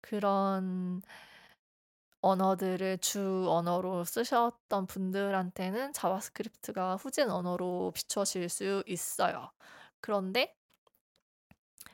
그런 0.00 1.02
언어들을 2.20 2.98
주 2.98 3.46
언어로 3.50 4.04
쓰셨던 4.04 4.86
분들한테는 4.86 5.92
JavaScript가 5.92 6.96
후진 6.96 7.30
언어로 7.30 7.92
비춰질 7.94 8.48
수 8.48 8.82
있어요. 8.86 9.50
그런데 10.00 10.54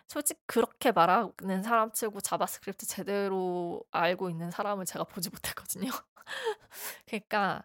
솔직히 0.07 0.41
그렇게 0.47 0.93
말하는 0.93 1.63
사람 1.63 1.91
치고 1.93 2.21
JavaScript 2.21 2.87
제대로 2.87 3.83
알고 3.91 4.31
있는 4.31 4.51
사람을 4.51 4.85
제가 4.87 5.05
보지 5.05 5.31
못했거든요. 5.31 5.91
그러니까 7.07 7.63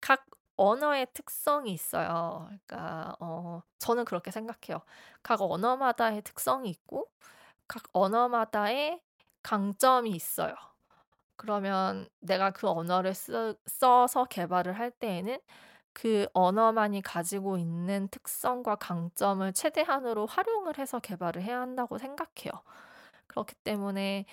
각 0.00 0.26
언어의 0.56 1.08
특성이 1.14 1.72
있어요. 1.72 2.44
그러니까 2.68 3.16
어 3.20 3.62
저는 3.78 4.04
그렇게 4.04 4.30
생각해요. 4.30 4.82
각 5.22 5.40
언어마다의 5.42 6.22
특성이 6.22 6.70
있고 6.70 7.10
각 7.68 7.84
언어마다의 7.92 9.02
강점이 9.42 10.10
있어요. 10.12 10.54
그러면 11.42 12.08
내가 12.20 12.50
그 12.52 12.68
언어를 12.68 13.14
쓰, 13.14 13.56
써서 13.66 14.24
개발을 14.26 14.78
할 14.78 14.90
때에는 14.92 15.40
그 15.92 16.26
언어만이 16.34 17.02
가지고 17.02 17.58
있는 17.58 18.08
특성과 18.08 18.76
강점을 18.76 19.52
최대한으로 19.52 20.26
활용을 20.26 20.78
해서 20.78 21.00
개발을 21.00 21.42
해야 21.42 21.60
한다고 21.60 21.98
생각해요. 21.98 22.52
그렇기 23.26 23.54
때문에 23.64 24.24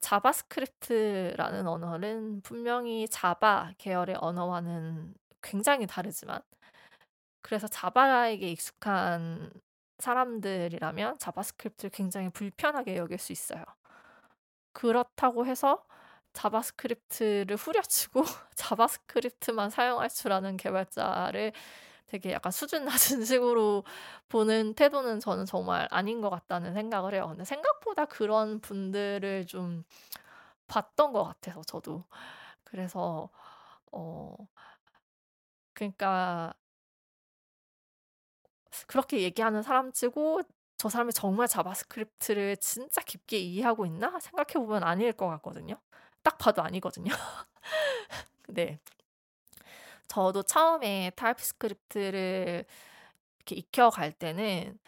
JavaScript라는 0.00 1.68
언어는 1.68 2.42
분명히 2.42 3.08
Java 3.08 3.74
계열의 3.78 4.16
언어와는 4.20 5.14
굉장히 5.42 5.86
다르지만 5.86 6.40
그래서 7.42 7.68
Java에게 7.68 8.48
익숙한 8.50 9.50
사람들이라면 9.98 11.18
JavaScript를 11.18 11.90
굉장히 11.90 12.30
불편하게 12.30 12.96
여길 12.96 13.18
수 13.18 13.32
있어요. 13.32 13.64
그렇다고 14.72 15.46
해서 15.46 15.84
JavaScript를 16.38 17.56
후려치고 17.56 18.22
JavaScript만 18.54 19.70
사용할 19.70 20.08
줄 20.08 20.32
아는 20.32 20.56
개발자를 20.56 21.52
되게 22.06 22.32
약간 22.32 22.52
수준 22.52 22.84
낮은 22.86 23.24
식으로 23.26 23.84
보는 24.28 24.74
태도는 24.74 25.20
저는 25.20 25.46
정말 25.46 25.88
아닌 25.90 26.20
것 26.20 26.30
같다는 26.30 26.74
생각을 26.74 27.14
해요. 27.14 27.28
근데 27.28 27.44
생각보다 27.44 28.06
그런 28.06 28.60
분들을 28.60 29.46
좀 29.46 29.84
봤던 30.68 31.12
것 31.12 31.24
같아서 31.24 31.62
저도. 31.64 32.04
그래서 32.64 33.30
어 33.92 34.36
그러니까 35.74 36.52
그렇게 38.86 39.20
얘기하는 39.22 39.62
사람치고 39.62 40.42
저 40.76 40.88
사람이 40.88 41.12
정말 41.12 41.48
JavaScript를 41.48 42.56
진짜 42.58 43.00
깊게 43.02 43.38
이해하고 43.38 43.86
있나 43.86 44.18
생각해 44.20 44.64
보면 44.64 44.84
아닐 44.84 45.12
것 45.12 45.26
같거든요. 45.28 45.76
딱 46.22 46.38
봐도 46.38 46.62
아니거든요. 46.62 47.12
네. 48.48 48.78
저도 50.08 50.42
처음에 50.42 51.10
TypeScript를 51.16 52.64
이렇게 53.38 53.56
익혀갈 53.56 54.12
때는 54.12 54.78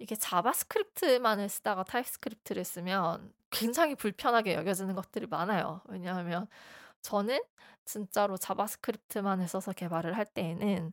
이게 0.00 0.16
JavaScript만을 0.16 1.48
쓰다가 1.48 1.84
TypeScript를 1.84 2.64
쓰면 2.64 3.32
굉장히 3.50 3.94
불편하게 3.94 4.54
여겨지는 4.54 4.94
것들이 4.94 5.26
많아요. 5.26 5.82
왜냐하면 5.88 6.48
저는 7.02 7.40
진짜로 7.84 8.36
자바스크립트만을 8.38 9.48
써서 9.48 9.72
개발을 9.72 10.16
할 10.16 10.26
때에는 10.26 10.92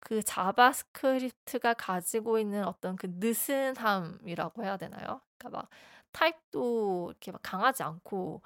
그 0.00 0.22
자바스크립트가 0.22 1.74
가지고 1.74 2.38
있는 2.38 2.64
어떤 2.66 2.96
그 2.96 3.08
느슨함이라고 3.18 4.64
해야 4.64 4.76
되나요? 4.76 5.20
그러니까 5.38 5.60
막 5.62 5.70
타입도 6.12 7.08
이렇게 7.10 7.32
막 7.32 7.40
강하지 7.42 7.82
않고 7.82 8.42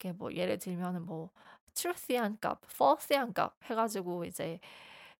이렇게 0.00 0.12
뭐 0.12 0.32
예를 0.34 0.58
들면은 0.58 1.06
뭐 1.06 1.30
truthy한 1.74 2.38
값, 2.40 2.60
falsy한 2.74 3.32
값 3.34 3.54
해가지고 3.64 4.24
이제 4.24 4.60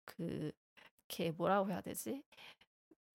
그 0.05 0.53
이렇게 1.09 1.33
뭐라고 1.33 1.71
해야 1.71 1.81
되지? 1.83 2.23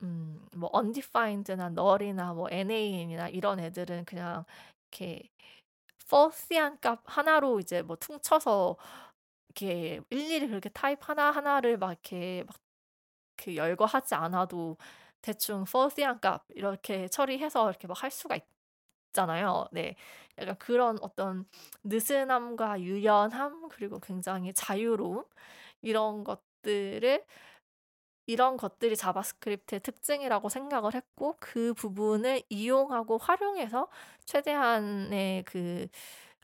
음, 0.04 0.46
뭐 0.56 0.70
undefined나 0.74 1.68
null이나 1.68 2.34
뭐 2.34 2.50
NaN이나 2.50 3.30
이런 3.30 3.60
애들은 3.60 4.06
그냥 4.06 4.46
이렇게 4.92 5.30
falsy한 6.08 6.80
값 6.82 7.02
하나로 7.06 7.60
이제 7.60 7.82
뭐 7.82 7.96
퉁쳐서 7.98 8.78
이렇게 9.50 10.02
일일이 10.10 10.48
그렇게 10.50 10.70
타입 10.70 11.00
하나 11.10 11.32
하나를 11.32 11.78
막 11.78 11.92
이렇게 11.92 12.44
막 12.48 12.58
그 13.38 13.56
열거하지 13.56 14.16
않아도 14.16 14.78
대충 15.22 15.64
falsy한 15.64 16.20
값 16.22 16.46
이렇게 16.56 17.08
처리해서 17.10 17.70
이렇게 17.70 17.88
막 17.88 18.04
할 18.04 18.12
수가 18.12 18.36
있 18.38 18.44
잖아요. 19.16 19.68
네. 19.72 19.96
약간 20.40 20.58
그런 20.60 21.00
어떤 21.02 21.46
느슨함과 21.84 22.82
유연함 22.82 23.70
그리고 23.70 24.00
굉장히 24.00 24.54
자유로움 24.54 25.26
이런 25.82 26.24
것들을 26.26 27.26
이런 28.28 28.58
것들이 28.58 28.96
자바스크립트의 28.96 29.82
특징이라고 29.82 30.50
생각을 30.50 30.96
했고 30.96 31.36
그 31.40 31.74
부분을 31.74 32.42
이용하고 32.50 33.18
활용해서 33.20 33.88
최대한의 34.26 35.44
그 35.44 35.88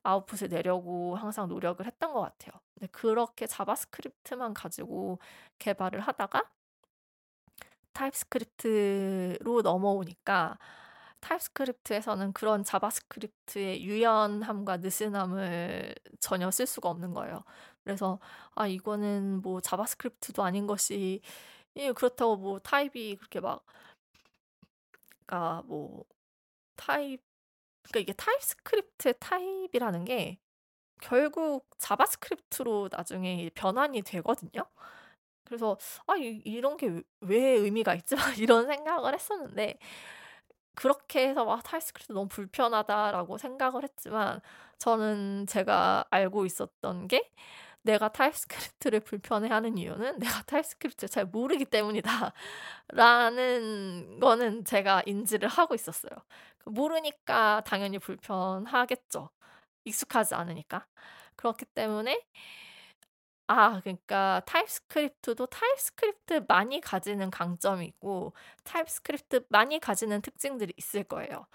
아웃풋을 0.04 0.50
내려고 0.50 1.16
항상 1.16 1.48
노력을 1.48 1.86
했던 1.86 2.14
것 2.14 2.22
같아요. 2.22 2.60
근데 2.76 2.88
그렇게 2.92 3.48
자바스크립트만 3.48 4.54
가지고 4.54 5.20
개발을 5.60 6.02
하다가 6.02 6.44
타입스크립트로 7.94 9.62
넘어오니까 9.64 10.58
타입스크립트에서는 11.22 12.34
그런 12.34 12.64
자바스크립트의 12.64 13.84
유연함과 13.86 14.78
느슨함을 14.78 15.96
전혀 16.20 16.52
쓸 16.52 16.66
수가 16.68 16.90
없는 16.90 17.14
거예요. 17.14 17.44
그래서 17.84 18.20
아 18.56 18.68
이거는 18.68 19.42
뭐 19.42 19.62
자바스크립트도 19.62 20.44
아닌 20.44 20.68
것이 20.68 21.22
예 21.78 21.92
그렇다고 21.94 22.38
뭐 22.38 22.60
타입이 22.60 23.18
그렇게 23.18 23.40
막 23.42 23.66
그러니까 25.26 25.64
뭐 25.68 26.04
타입 26.76 27.22
그러니까 27.84 28.00
이게 28.02 28.14
타입스크립트의 28.14 29.16
타입이라는 29.20 30.06
게 30.06 30.40
결국 31.02 31.68
자바스크립트로 31.80 32.90
나중에 32.92 33.50
변환이 33.56 34.02
되거든요. 34.04 34.64
그래서 35.46 35.78
'아 36.08 36.18
이 36.18 36.42
이런 36.46 36.78
게 36.78 37.04
왜 37.22 37.38
의미가 37.54 37.96
있지?' 37.96 38.16
막 38.36 38.40
이런 38.40 38.68
생각을 38.68 39.14
했었는데 39.16 39.80
그렇게 40.76 41.30
해서 41.30 41.50
'아 41.52 41.62
타입스크립트 41.62 42.14
너무 42.14 42.28
불편하다.'라고 42.28 43.38
생각을 43.38 43.84
했지만 43.84 44.40
저는 44.78 45.46
제가 45.48 46.06
알고 46.10 46.46
있었던 46.46 47.08
게 47.08 47.32
'내가 47.84 48.10
타입스크립트를 48.10 49.00
불편해하는 49.02 49.78
이유는 49.78 50.20
내가 50.20 50.44
타입스크립트를 50.44 51.10
잘 51.10 51.26
모르기 51.26 51.66
때문이다.'라는 51.66 52.34
거는 54.22 54.66
제가 54.66 55.04
인지를 55.06 55.50
하고 55.50 55.76
있었어요. 55.76 56.12
그 56.60 56.70
모르니까 56.70 57.62
당연히 57.66 58.00
불편하겠죠. 58.00 59.30
익숙하지 59.86 60.36
않으니까. 60.36 60.86
그렇기 61.36 61.66
때문에 61.66 62.20
아 63.52 63.82
그러니까 63.82 64.42
타입스크립트도 64.46 65.48
타입스크립트만이 65.48 66.80
가지는 66.82 67.30
강점이 67.30 67.86
있고 67.88 68.34
타입스크립트만이 68.64 69.80
가지는 69.80 70.22
특징들이 70.22 70.74
있을 70.78 71.04
거예요. 71.04 71.48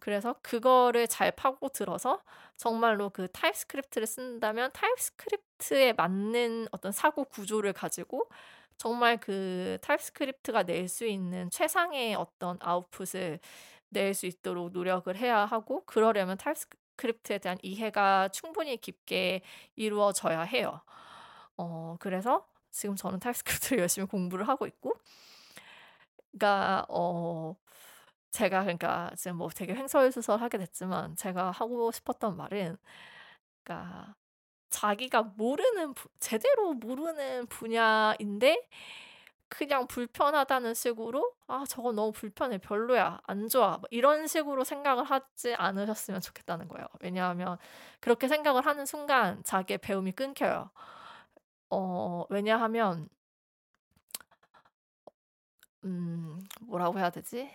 그래서 0.00 0.34
그거를 0.42 1.08
잘 1.08 1.32
파고들어서 1.32 2.22
정말로 2.56 3.10
그 3.10 3.28
타입스크립트를 3.32 4.06
쓴다면 4.06 4.70
타입스크립트에 4.74 5.94
맞는 5.94 6.68
어떤 6.72 6.92
사고 6.92 7.24
구조를 7.24 7.72
가지고 7.74 8.28
정말 8.78 9.18
그 9.18 9.78
타입스크립트가 9.82 10.64
낼 10.64 10.88
수 10.88 11.06
있는 11.06 11.50
최상의 11.50 12.14
어떤 12.16 12.58
아웃풋을 12.60 13.40
낼 13.90 14.14
수 14.14 14.26
있도록 14.26 14.72
노력을 14.72 15.14
해야 15.16 15.44
하고 15.46 15.84
그러려면 15.86 16.36
타입스크립트에 16.38 17.38
대한 17.38 17.58
이해가 17.62 18.28
충분히 18.30 18.76
깊게 18.78 19.42
이루어져야 19.76 20.42
해요. 20.42 20.82
어 21.56 21.96
그래서 22.00 22.46
지금 22.70 22.96
저는 22.96 23.20
타입스크립트를 23.20 23.78
열심히 23.82 24.06
공부를 24.08 24.48
하고 24.48 24.66
있고 24.66 24.94
그러니까 26.32 26.84
어 26.88 27.54
제가 28.32 28.62
그러니까 28.62 29.10
지금 29.16 29.38
뭐 29.38 29.48
되게 29.50 29.74
횡설수설 29.74 30.40
하게 30.40 30.58
됐지만 30.58 31.16
제가 31.16 31.50
하고 31.52 31.92
싶었던 31.92 32.36
말은 32.36 32.76
그러니까 33.64 34.14
자기가 34.70 35.22
모르는 35.22 35.94
부 35.94 36.08
제대로 36.20 36.74
모르는 36.74 37.46
분야인데 37.48 38.68
그냥 39.48 39.86
불편하다는 39.88 40.74
식으로 40.74 41.32
'아 41.48 41.64
저거 41.68 41.92
너무 41.92 42.12
불편해. 42.12 42.58
별로야. 42.58 43.20
안 43.26 43.48
좋아.' 43.48 43.78
뭐 43.78 43.82
이런 43.90 44.26
식으로 44.28 44.64
생각을 44.64 45.04
하지 45.04 45.54
않으셨으면 45.56 46.20
좋겠다는 46.22 46.68
거예요. 46.68 46.86
왜냐하면 47.00 47.58
그렇게 48.00 48.28
생각을 48.28 48.66
하는 48.66 48.86
순간 48.86 49.42
자기의 49.44 49.78
배움이 49.80 50.12
끊겨요. 50.12 50.70
어 51.70 52.24
왜냐하면 52.30 53.08
음 55.84 56.40
뭐라고 56.62 56.98
해야 56.98 57.10
되지? 57.10 57.50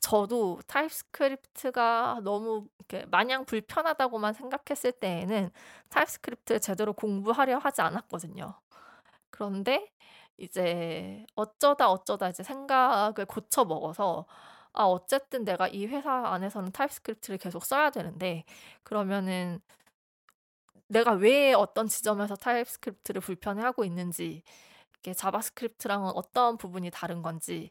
저도 0.00 0.60
타입스크립트가 0.68 2.20
너무 2.24 2.68
이렇게 2.78 3.06
마냥 3.06 3.44
불편하다고만 3.46 4.34
생각했을 4.34 4.92
때에는 4.92 5.50
타입스크립트를 5.90 6.60
제대로 6.60 6.92
공부하려 6.94 7.58
하지 7.58 7.82
않았거든요. 7.82 8.60
그런데 9.30 9.90
이제 10.38 11.26
어쩌다 11.36 11.90
어쩌다 11.90 12.28
이제 12.30 12.42
생각을 12.44 13.26
고쳐 13.28 13.64
먹어서 13.64 14.26
'아 14.74 14.84
어쨌든 14.84 15.44
내가 15.44 15.68
이 15.68 15.86
회사 15.86 16.12
안에서는 16.34 16.72
타입스크립트를 16.72 17.38
계속 17.38 17.64
써야 17.64 17.90
되는데 17.90 18.44
그러면은 18.84 19.60
내가 20.88 21.12
왜 21.12 21.52
어떤 21.54 21.86
지점에서 21.88 22.36
타입스크립트를 22.36 23.20
불편해하고 23.20 23.84
있는지 23.84 24.42
이게 25.00 25.14
자바스크립트랑은 25.14 26.10
어떤 26.14 26.56
부분이 26.58 26.90
다른 26.90 27.22
건지 27.22 27.70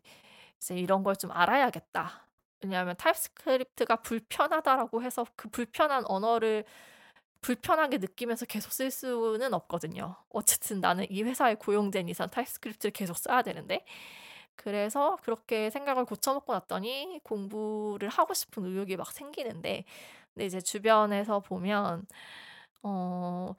이제 0.57 0.75
이런 0.77 1.03
걸 1.03 1.15
좀 1.15 1.31
알아야겠다. 1.31 2.27
왜냐하면 2.63 2.95
타입스크립트가 2.97 3.97
불편하다라고 3.97 5.03
해서 5.03 5.25
그 5.35 5.49
불편한 5.49 6.03
언어를 6.07 6.65
불편하게 7.41 7.99
느끼면서 7.99 8.45
계속 8.45 8.71
쓸 8.73 8.91
수는 8.91 9.53
없거든요. 9.53 10.15
어쨌든 10.29 10.81
나는 10.81 11.05
이 11.11 11.23
회사에 11.23 11.55
고용된 11.55 12.09
이상 12.09 12.29
타입스크립트를 12.29 12.91
계속 12.93 13.17
써야 13.17 13.41
되는데 13.43 13.85
그래서 14.55 15.17
그렇게 15.23 15.69
생각을 15.69 16.05
고쳐먹고 16.05 16.53
났더니 16.53 17.19
공부를 17.23 18.09
하고 18.09 18.33
싶은 18.33 18.65
의욕이 18.65 18.97
막 18.97 19.11
생기는데 19.11 19.85
근데 20.33 20.45
이제 20.45 20.61
주변에서 20.61 21.39
보면 21.41 22.05
어 22.83 23.55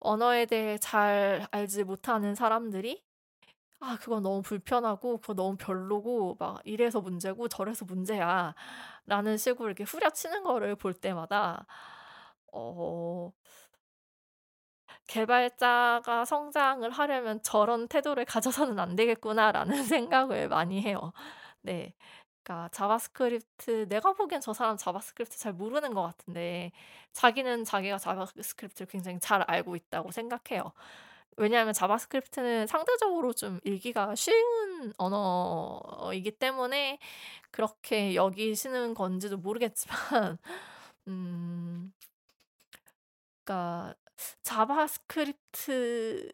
언어에 0.00 0.46
대해 0.46 0.78
잘 0.78 1.46
알지 1.50 1.84
못하는 1.84 2.34
사람들이 2.34 3.02
"아 3.80 3.98
그건 4.00 4.22
너무 4.24 4.42
불편하고 4.42 5.18
그거 5.20 5.34
너무 5.34 5.56
별로고 5.58 6.36
막 6.40 6.60
이래서 6.64 7.00
문제고 7.00 7.48
저래서 7.48 7.84
문제야."라는 7.86 9.38
식으로 9.38 9.68
이렇게 9.68 9.84
후려치는 9.84 10.44
거를 10.44 10.76
볼 10.76 10.94
때마다 10.94 11.66
어 12.52 13.32
'개발자가 15.08 16.24
성장을 16.24 16.88
하려면 16.90 17.40
저런 17.42 17.88
태도를 17.88 18.24
가져서는 18.24 18.78
안 18.78 18.96
되겠구나.'라는 18.96 19.66
생각을 19.84 20.48
많이 20.48 20.82
해요. 20.82 21.12
네. 21.62 21.94
그러니까 22.46 22.68
자바스크립트 22.70 23.88
내가 23.88 24.12
보기엔 24.12 24.40
저 24.40 24.52
사람 24.52 24.76
자바스크립트 24.76 25.36
잘 25.36 25.52
모르는 25.52 25.94
것 25.94 26.02
같은데 26.02 26.70
자기는 27.12 27.64
자기가 27.64 27.98
자바스크립트를 27.98 28.86
굉장히 28.88 29.18
잘 29.20 29.42
알고 29.42 29.74
있다고 29.74 30.12
생각해요. 30.12 30.72
왜냐하면 31.36 31.74
자바스크립트는 31.74 32.66
상대적으로 32.68 33.32
좀 33.34 33.60
읽기가 33.64 34.14
쉬운 34.14 34.92
언어이기 34.98 36.32
때문에 36.32 36.98
그렇게 37.50 38.14
여기시는 38.14 38.94
건지도 38.94 39.38
모르겠지만 39.38 40.38
음 41.08 41.92
그러니까 43.44 43.94
자바스크립트를 44.42 46.30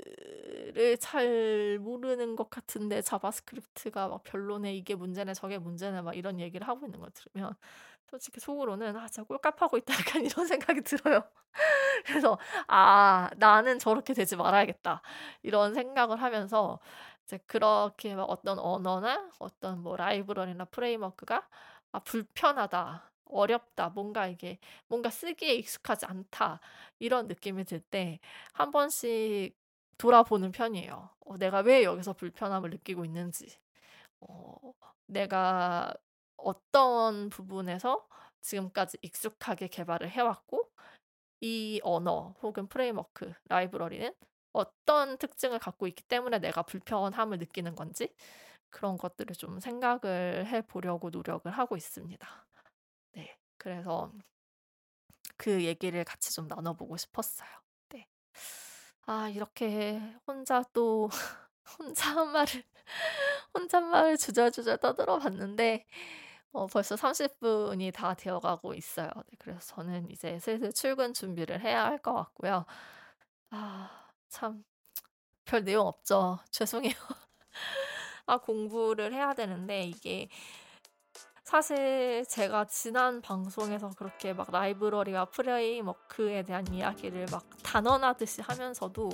잘 1.00 1.78
모르는 1.80 2.36
것 2.36 2.50
같은데 2.50 3.02
자바스크립트가 3.02 4.08
막 4.08 4.22
별로네, 4.24 4.74
이게 4.74 4.94
문제네, 4.94 5.34
저게 5.34 5.58
문제네 5.58 6.02
막 6.02 6.16
이런 6.16 6.40
얘기를 6.40 6.66
하고 6.68 6.86
있는 6.86 7.00
걸 7.00 7.10
들으면 7.12 7.54
솔직히 8.10 8.40
속으로는 8.40 8.96
'아 8.96 9.08
진짜 9.08 9.24
꼴값하고 9.24 9.78
있다.' 9.78 9.94
약간 10.20 10.24
이런 10.24 10.46
생각이 10.46 10.82
들어요. 10.82 11.22
그래서 12.06 12.38
'아 12.68 13.30
나는 13.38 13.78
저렇게 13.80 14.14
되지 14.14 14.36
말아야겠다.' 14.36 15.02
이런 15.42 15.74
생각을 15.74 16.22
하면서 16.22 16.80
이제 17.26 17.38
그렇게 17.46 18.14
막 18.16 18.24
어떤 18.24 18.58
언어나 18.60 19.30
어떤 19.40 19.82
뭐 19.82 19.96
라이브러리나 19.96 20.66
framework가 20.66 21.48
'아 21.92 22.00
불편하다. 22.00 23.11
어렵다. 23.32 23.90
뭔가 23.90 24.26
이게 24.26 24.58
뭔가 24.88 25.10
쓰기에 25.10 25.54
익숙하지 25.54 26.06
않다.' 26.06 26.60
이런 26.98 27.26
느낌이 27.28 27.64
들 27.64 27.80
때 27.90 28.20
한 28.54 28.70
번씩 28.70 29.56
돌아보는 29.98 30.52
편이에요. 30.52 31.10
어 31.26 31.36
내가 31.38 31.60
왜 31.60 31.84
여기서 31.84 32.14
불편함을 32.14 32.70
느끼고 32.70 33.04
있는지. 33.04 33.46
어 34.20 34.56
내가 35.06 35.94
어떤 36.36 37.30
부분에서 37.30 38.06
지금까지 38.42 38.98
익숙하게 39.02 39.68
개발을 39.68 40.10
해 40.10 40.20
왔고 40.20 40.70
이 41.40 41.80
언어 41.82 42.34
혹은 42.42 42.68
프레임워크, 42.68 43.32
라이브러리는 43.48 44.14
어떤 44.52 45.18
특징을 45.18 45.58
갖고 45.58 45.86
있기 45.88 46.02
때문에 46.04 46.38
내가 46.38 46.62
불편함을 46.62 47.38
느끼는 47.38 47.74
건지 47.76 48.14
그런 48.70 48.96
것들을 48.98 49.34
좀 49.36 49.60
생각을 49.60 50.46
해 50.48 50.62
보려고 50.62 51.10
노력을 51.10 51.50
하고 51.52 51.76
있습니다. 51.76 52.41
네. 53.12 53.36
그래서 53.56 54.12
그 55.36 55.64
얘기를 55.64 56.04
같이 56.04 56.32
좀 56.34 56.48
나눠 56.48 56.72
보고 56.74 56.96
싶었어요. 56.96 57.48
네. 57.90 58.06
아 59.06 59.28
이렇게 59.28 60.00
혼자 60.26 60.62
또 60.72 61.08
혼잣말을 61.78 62.64
혼잣말을 63.54 64.16
주절주절 64.18 64.78
떠들어 64.78 65.18
봤는데 65.18 65.86
어 66.52 66.66
벌써 66.66 66.96
30 66.96 67.40
분이 67.40 67.92
다 67.92 68.14
되어 68.14 68.40
가고 68.40 68.74
있어요. 68.74 69.08
네 69.16 69.36
그래서 69.40 69.60
저는 69.76 70.10
이제 70.10 70.38
슬슬 70.40 70.72
출근 70.72 71.14
준비를 71.14 71.60
해야 71.62 71.84
할 71.86 71.98
것 72.00 72.14
같고요. 72.14 72.66
아 73.50 73.90
참 74.30 74.64
별 75.46 75.64
내용 75.64 75.86
없죠. 75.88 76.38
죄송해요. 76.52 76.94
아 78.26 78.38
공부를 78.38 79.12
해야 79.14 79.34
되는데 79.34 79.82
이게 79.84 80.28
사실 81.52 82.24
제가 82.30 82.64
지난 82.64 83.20
방송에서 83.20 83.90
그렇게 83.90 84.32
막 84.32 84.50
라이브러리와 84.50 85.26
프레임워크에 85.26 86.44
대한 86.44 86.66
이야기를 86.72 87.26
막 87.30 87.44
단언하듯이 87.62 88.40
하면서도 88.40 89.10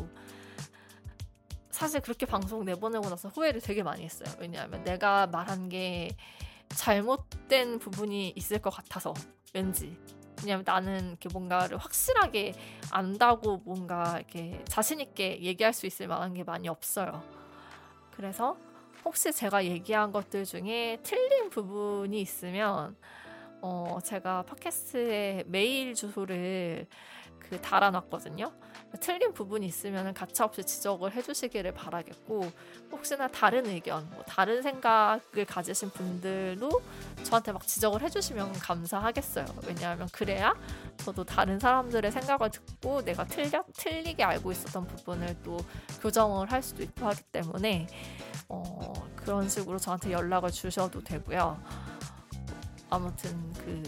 사실 1.68 2.00
그렇게 2.00 2.26
방송 2.26 2.64
내보내고 2.64 3.08
나서 3.08 3.28
후회를 3.28 3.60
되게 3.60 3.82
많이 3.82 4.04
했어요. 4.04 4.32
왜냐하면 4.38 4.84
내가 4.84 5.26
말한 5.26 5.68
게 5.68 6.16
잘못된 6.68 7.80
부분이 7.80 8.34
있을 8.36 8.60
것 8.60 8.70
같아서 8.70 9.14
왠지 9.52 9.98
왜냐면 10.40 10.62
나는 10.64 11.08
이렇게 11.08 11.28
뭔가를 11.32 11.76
확실하게 11.76 12.54
안다고 12.92 13.62
뭔가 13.64 14.16
이렇게 14.16 14.62
자신 14.68 15.00
있게 15.00 15.42
얘기할 15.42 15.72
수 15.72 15.86
있을 15.86 16.06
만한 16.06 16.34
게 16.34 16.44
많이 16.44 16.68
없어요. 16.68 17.20
그래서 18.12 18.56
혹시 19.04 19.32
제가 19.32 19.64
얘기한 19.64 20.12
것들 20.12 20.44
중에 20.44 20.98
틀린 21.02 21.50
부분이 21.50 22.20
있으면 22.20 22.96
어 23.60 23.98
제가 24.04 24.42
팟캐스트에 24.42 25.44
메일 25.46 25.94
주소를 25.94 26.86
그 27.38 27.60
달아놨거든요. 27.60 28.52
틀린 29.00 29.32
부분이 29.32 29.66
있으면 29.66 30.14
가차없이 30.14 30.64
지적을 30.64 31.12
해주시기를 31.12 31.72
바라겠고 31.72 32.50
혹시나 32.90 33.28
다른 33.28 33.66
의견, 33.66 34.08
뭐 34.10 34.22
다른 34.24 34.62
생각을 34.62 35.44
가지신 35.46 35.90
분들도 35.90 36.70
저한테 37.22 37.52
막 37.52 37.66
지적을 37.66 38.02
해주시면 38.02 38.54
감사하겠어요. 38.54 39.44
왜냐하면 39.66 40.08
그래야 40.12 40.54
저도 40.96 41.24
다른 41.24 41.58
사람들의 41.58 42.10
생각을 42.10 42.50
듣고 42.50 43.04
내가 43.04 43.24
틀려 43.24 43.62
틀리게 43.76 44.24
알고 44.24 44.52
있었던 44.52 44.86
부분을 44.86 45.36
또 45.42 45.58
교정을 46.00 46.50
할 46.50 46.62
수도 46.62 46.82
있고 46.82 47.06
하기 47.06 47.22
때문에 47.24 47.86
어, 48.48 48.94
그런 49.16 49.48
식으로 49.48 49.78
저한테 49.78 50.12
연락을 50.12 50.50
주셔도 50.50 51.02
되고요. 51.04 51.62
아무튼 52.90 53.52
그 53.52 53.82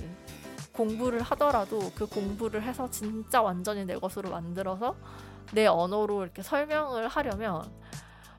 공부를 0.73 1.23
하더라도 1.23 1.91
그 1.95 2.07
공부를 2.07 2.63
해서 2.63 2.89
진짜 2.91 3.43
완전히 3.43 3.85
내 3.85 3.97
것으로 3.97 4.31
만들어서 4.31 4.97
내 5.53 5.67
언어로 5.67 6.23
이렇게 6.23 6.43
설명을 6.43 7.09
하려면 7.09 7.63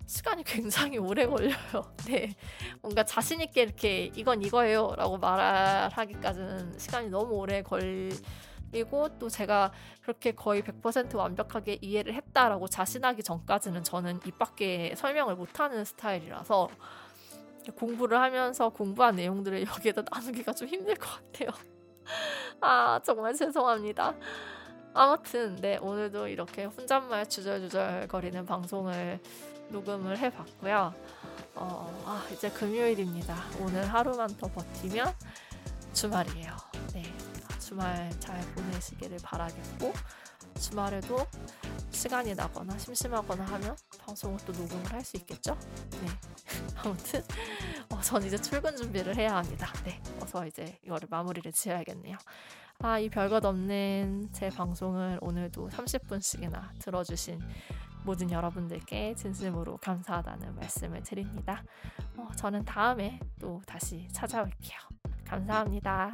시간이 0.06 0.44
굉장히 0.46 0.98
오래 0.98 1.26
걸려요. 1.26 1.94
네. 2.08 2.36
뭔가 2.82 3.04
자신있게 3.04 3.62
이렇게 3.62 4.12
이건 4.16 4.42
이거예요 4.42 4.94
라고 4.98 5.18
말하기까지는 5.18 6.78
시간이 6.78 7.10
너무 7.10 7.36
오래 7.36 7.62
걸리고 7.62 9.18
또 9.20 9.30
제가 9.30 9.72
그렇게 10.02 10.32
거의 10.32 10.62
100% 10.64 11.16
완벽하게 11.16 11.80
이해를 11.82 12.14
했다라고 12.14 12.68
자신하기 12.68 13.24
전까지는 13.24 13.84
저는 13.84 14.20
입 14.26 14.38
밖에 14.38 14.94
설명을 14.96 15.36
못하는 15.36 15.86
스타일이라서 15.86 16.70
공부를 17.78 18.20
하면서 18.20 18.70
공부한 18.70 19.16
내용들을 19.16 19.62
여기에다 19.68 20.04
나누기가 20.12 20.54
좀 20.54 20.68
힘들 20.68 20.96
것 20.96 21.10
같아요. 21.10 21.50
아, 22.62 23.00
정말 23.04 23.34
죄송합니다. 23.34 24.14
아무튼, 24.94 25.56
네, 25.58 25.78
오늘도 25.78 26.28
이렇게 26.28 26.66
혼잣말 26.66 27.30
주절주절 27.30 28.08
거리는 28.08 28.46
방송을 28.46 29.20
녹음을 29.70 30.18
해봤고요. 30.18 30.94
어, 31.56 32.04
아, 32.06 32.26
이제 32.34 32.50
금요일입니다. 32.50 33.36
오늘 33.62 33.86
하루만 33.86 34.36
더 34.38 34.48
버티면 34.48 35.14
주말이에요. 35.94 36.56
네, 36.94 37.04
주말 37.60 38.10
잘 38.20 38.40
보내시기를 38.56 39.18
바라겠고, 39.24 39.94
주말에도 40.60 41.26
시간이 41.92 42.34
나거나 42.36 42.78
심심하거나 42.78 43.44
하면 43.46 43.76
방송을 44.06 44.40
또 44.46 44.54
녹음을 44.54 44.92
할 44.92 45.04
수 45.04 45.18
있겠죠? 45.18 45.58
네. 46.02 46.08
아무튼 46.84 47.22
어, 47.90 48.00
전 48.02 48.24
이제 48.24 48.38
출근 48.38 48.76
준비를 48.76 49.16
해야 49.18 49.36
합니다. 49.38 49.68
네, 49.84 50.02
어서 50.22 50.46
이제 50.46 50.80
이거를 50.86 51.08
마무리를 51.12 51.52
지어야겠네요. 51.52 52.18
아, 52.80 52.98
이 53.00 53.10
별것 53.10 53.44
없는 53.46 54.30
제 54.32 54.50
방송을 54.50 55.20
오늘도 55.22 55.70
30분씩이나 55.70 56.80
들어주신 56.80 57.40
모든 58.04 58.32
여러분들께 58.32 59.14
진심으로 59.16 59.78
감사하다는 59.78 60.56
말씀을 60.56 61.04
드립니다. 61.04 61.64
어, 62.18 62.28
저는 62.36 62.66
다음에 62.66 63.20
또 63.40 63.62
다시 63.68 64.08
찾아올게요. 64.12 64.80
감사합니다. 65.26 66.12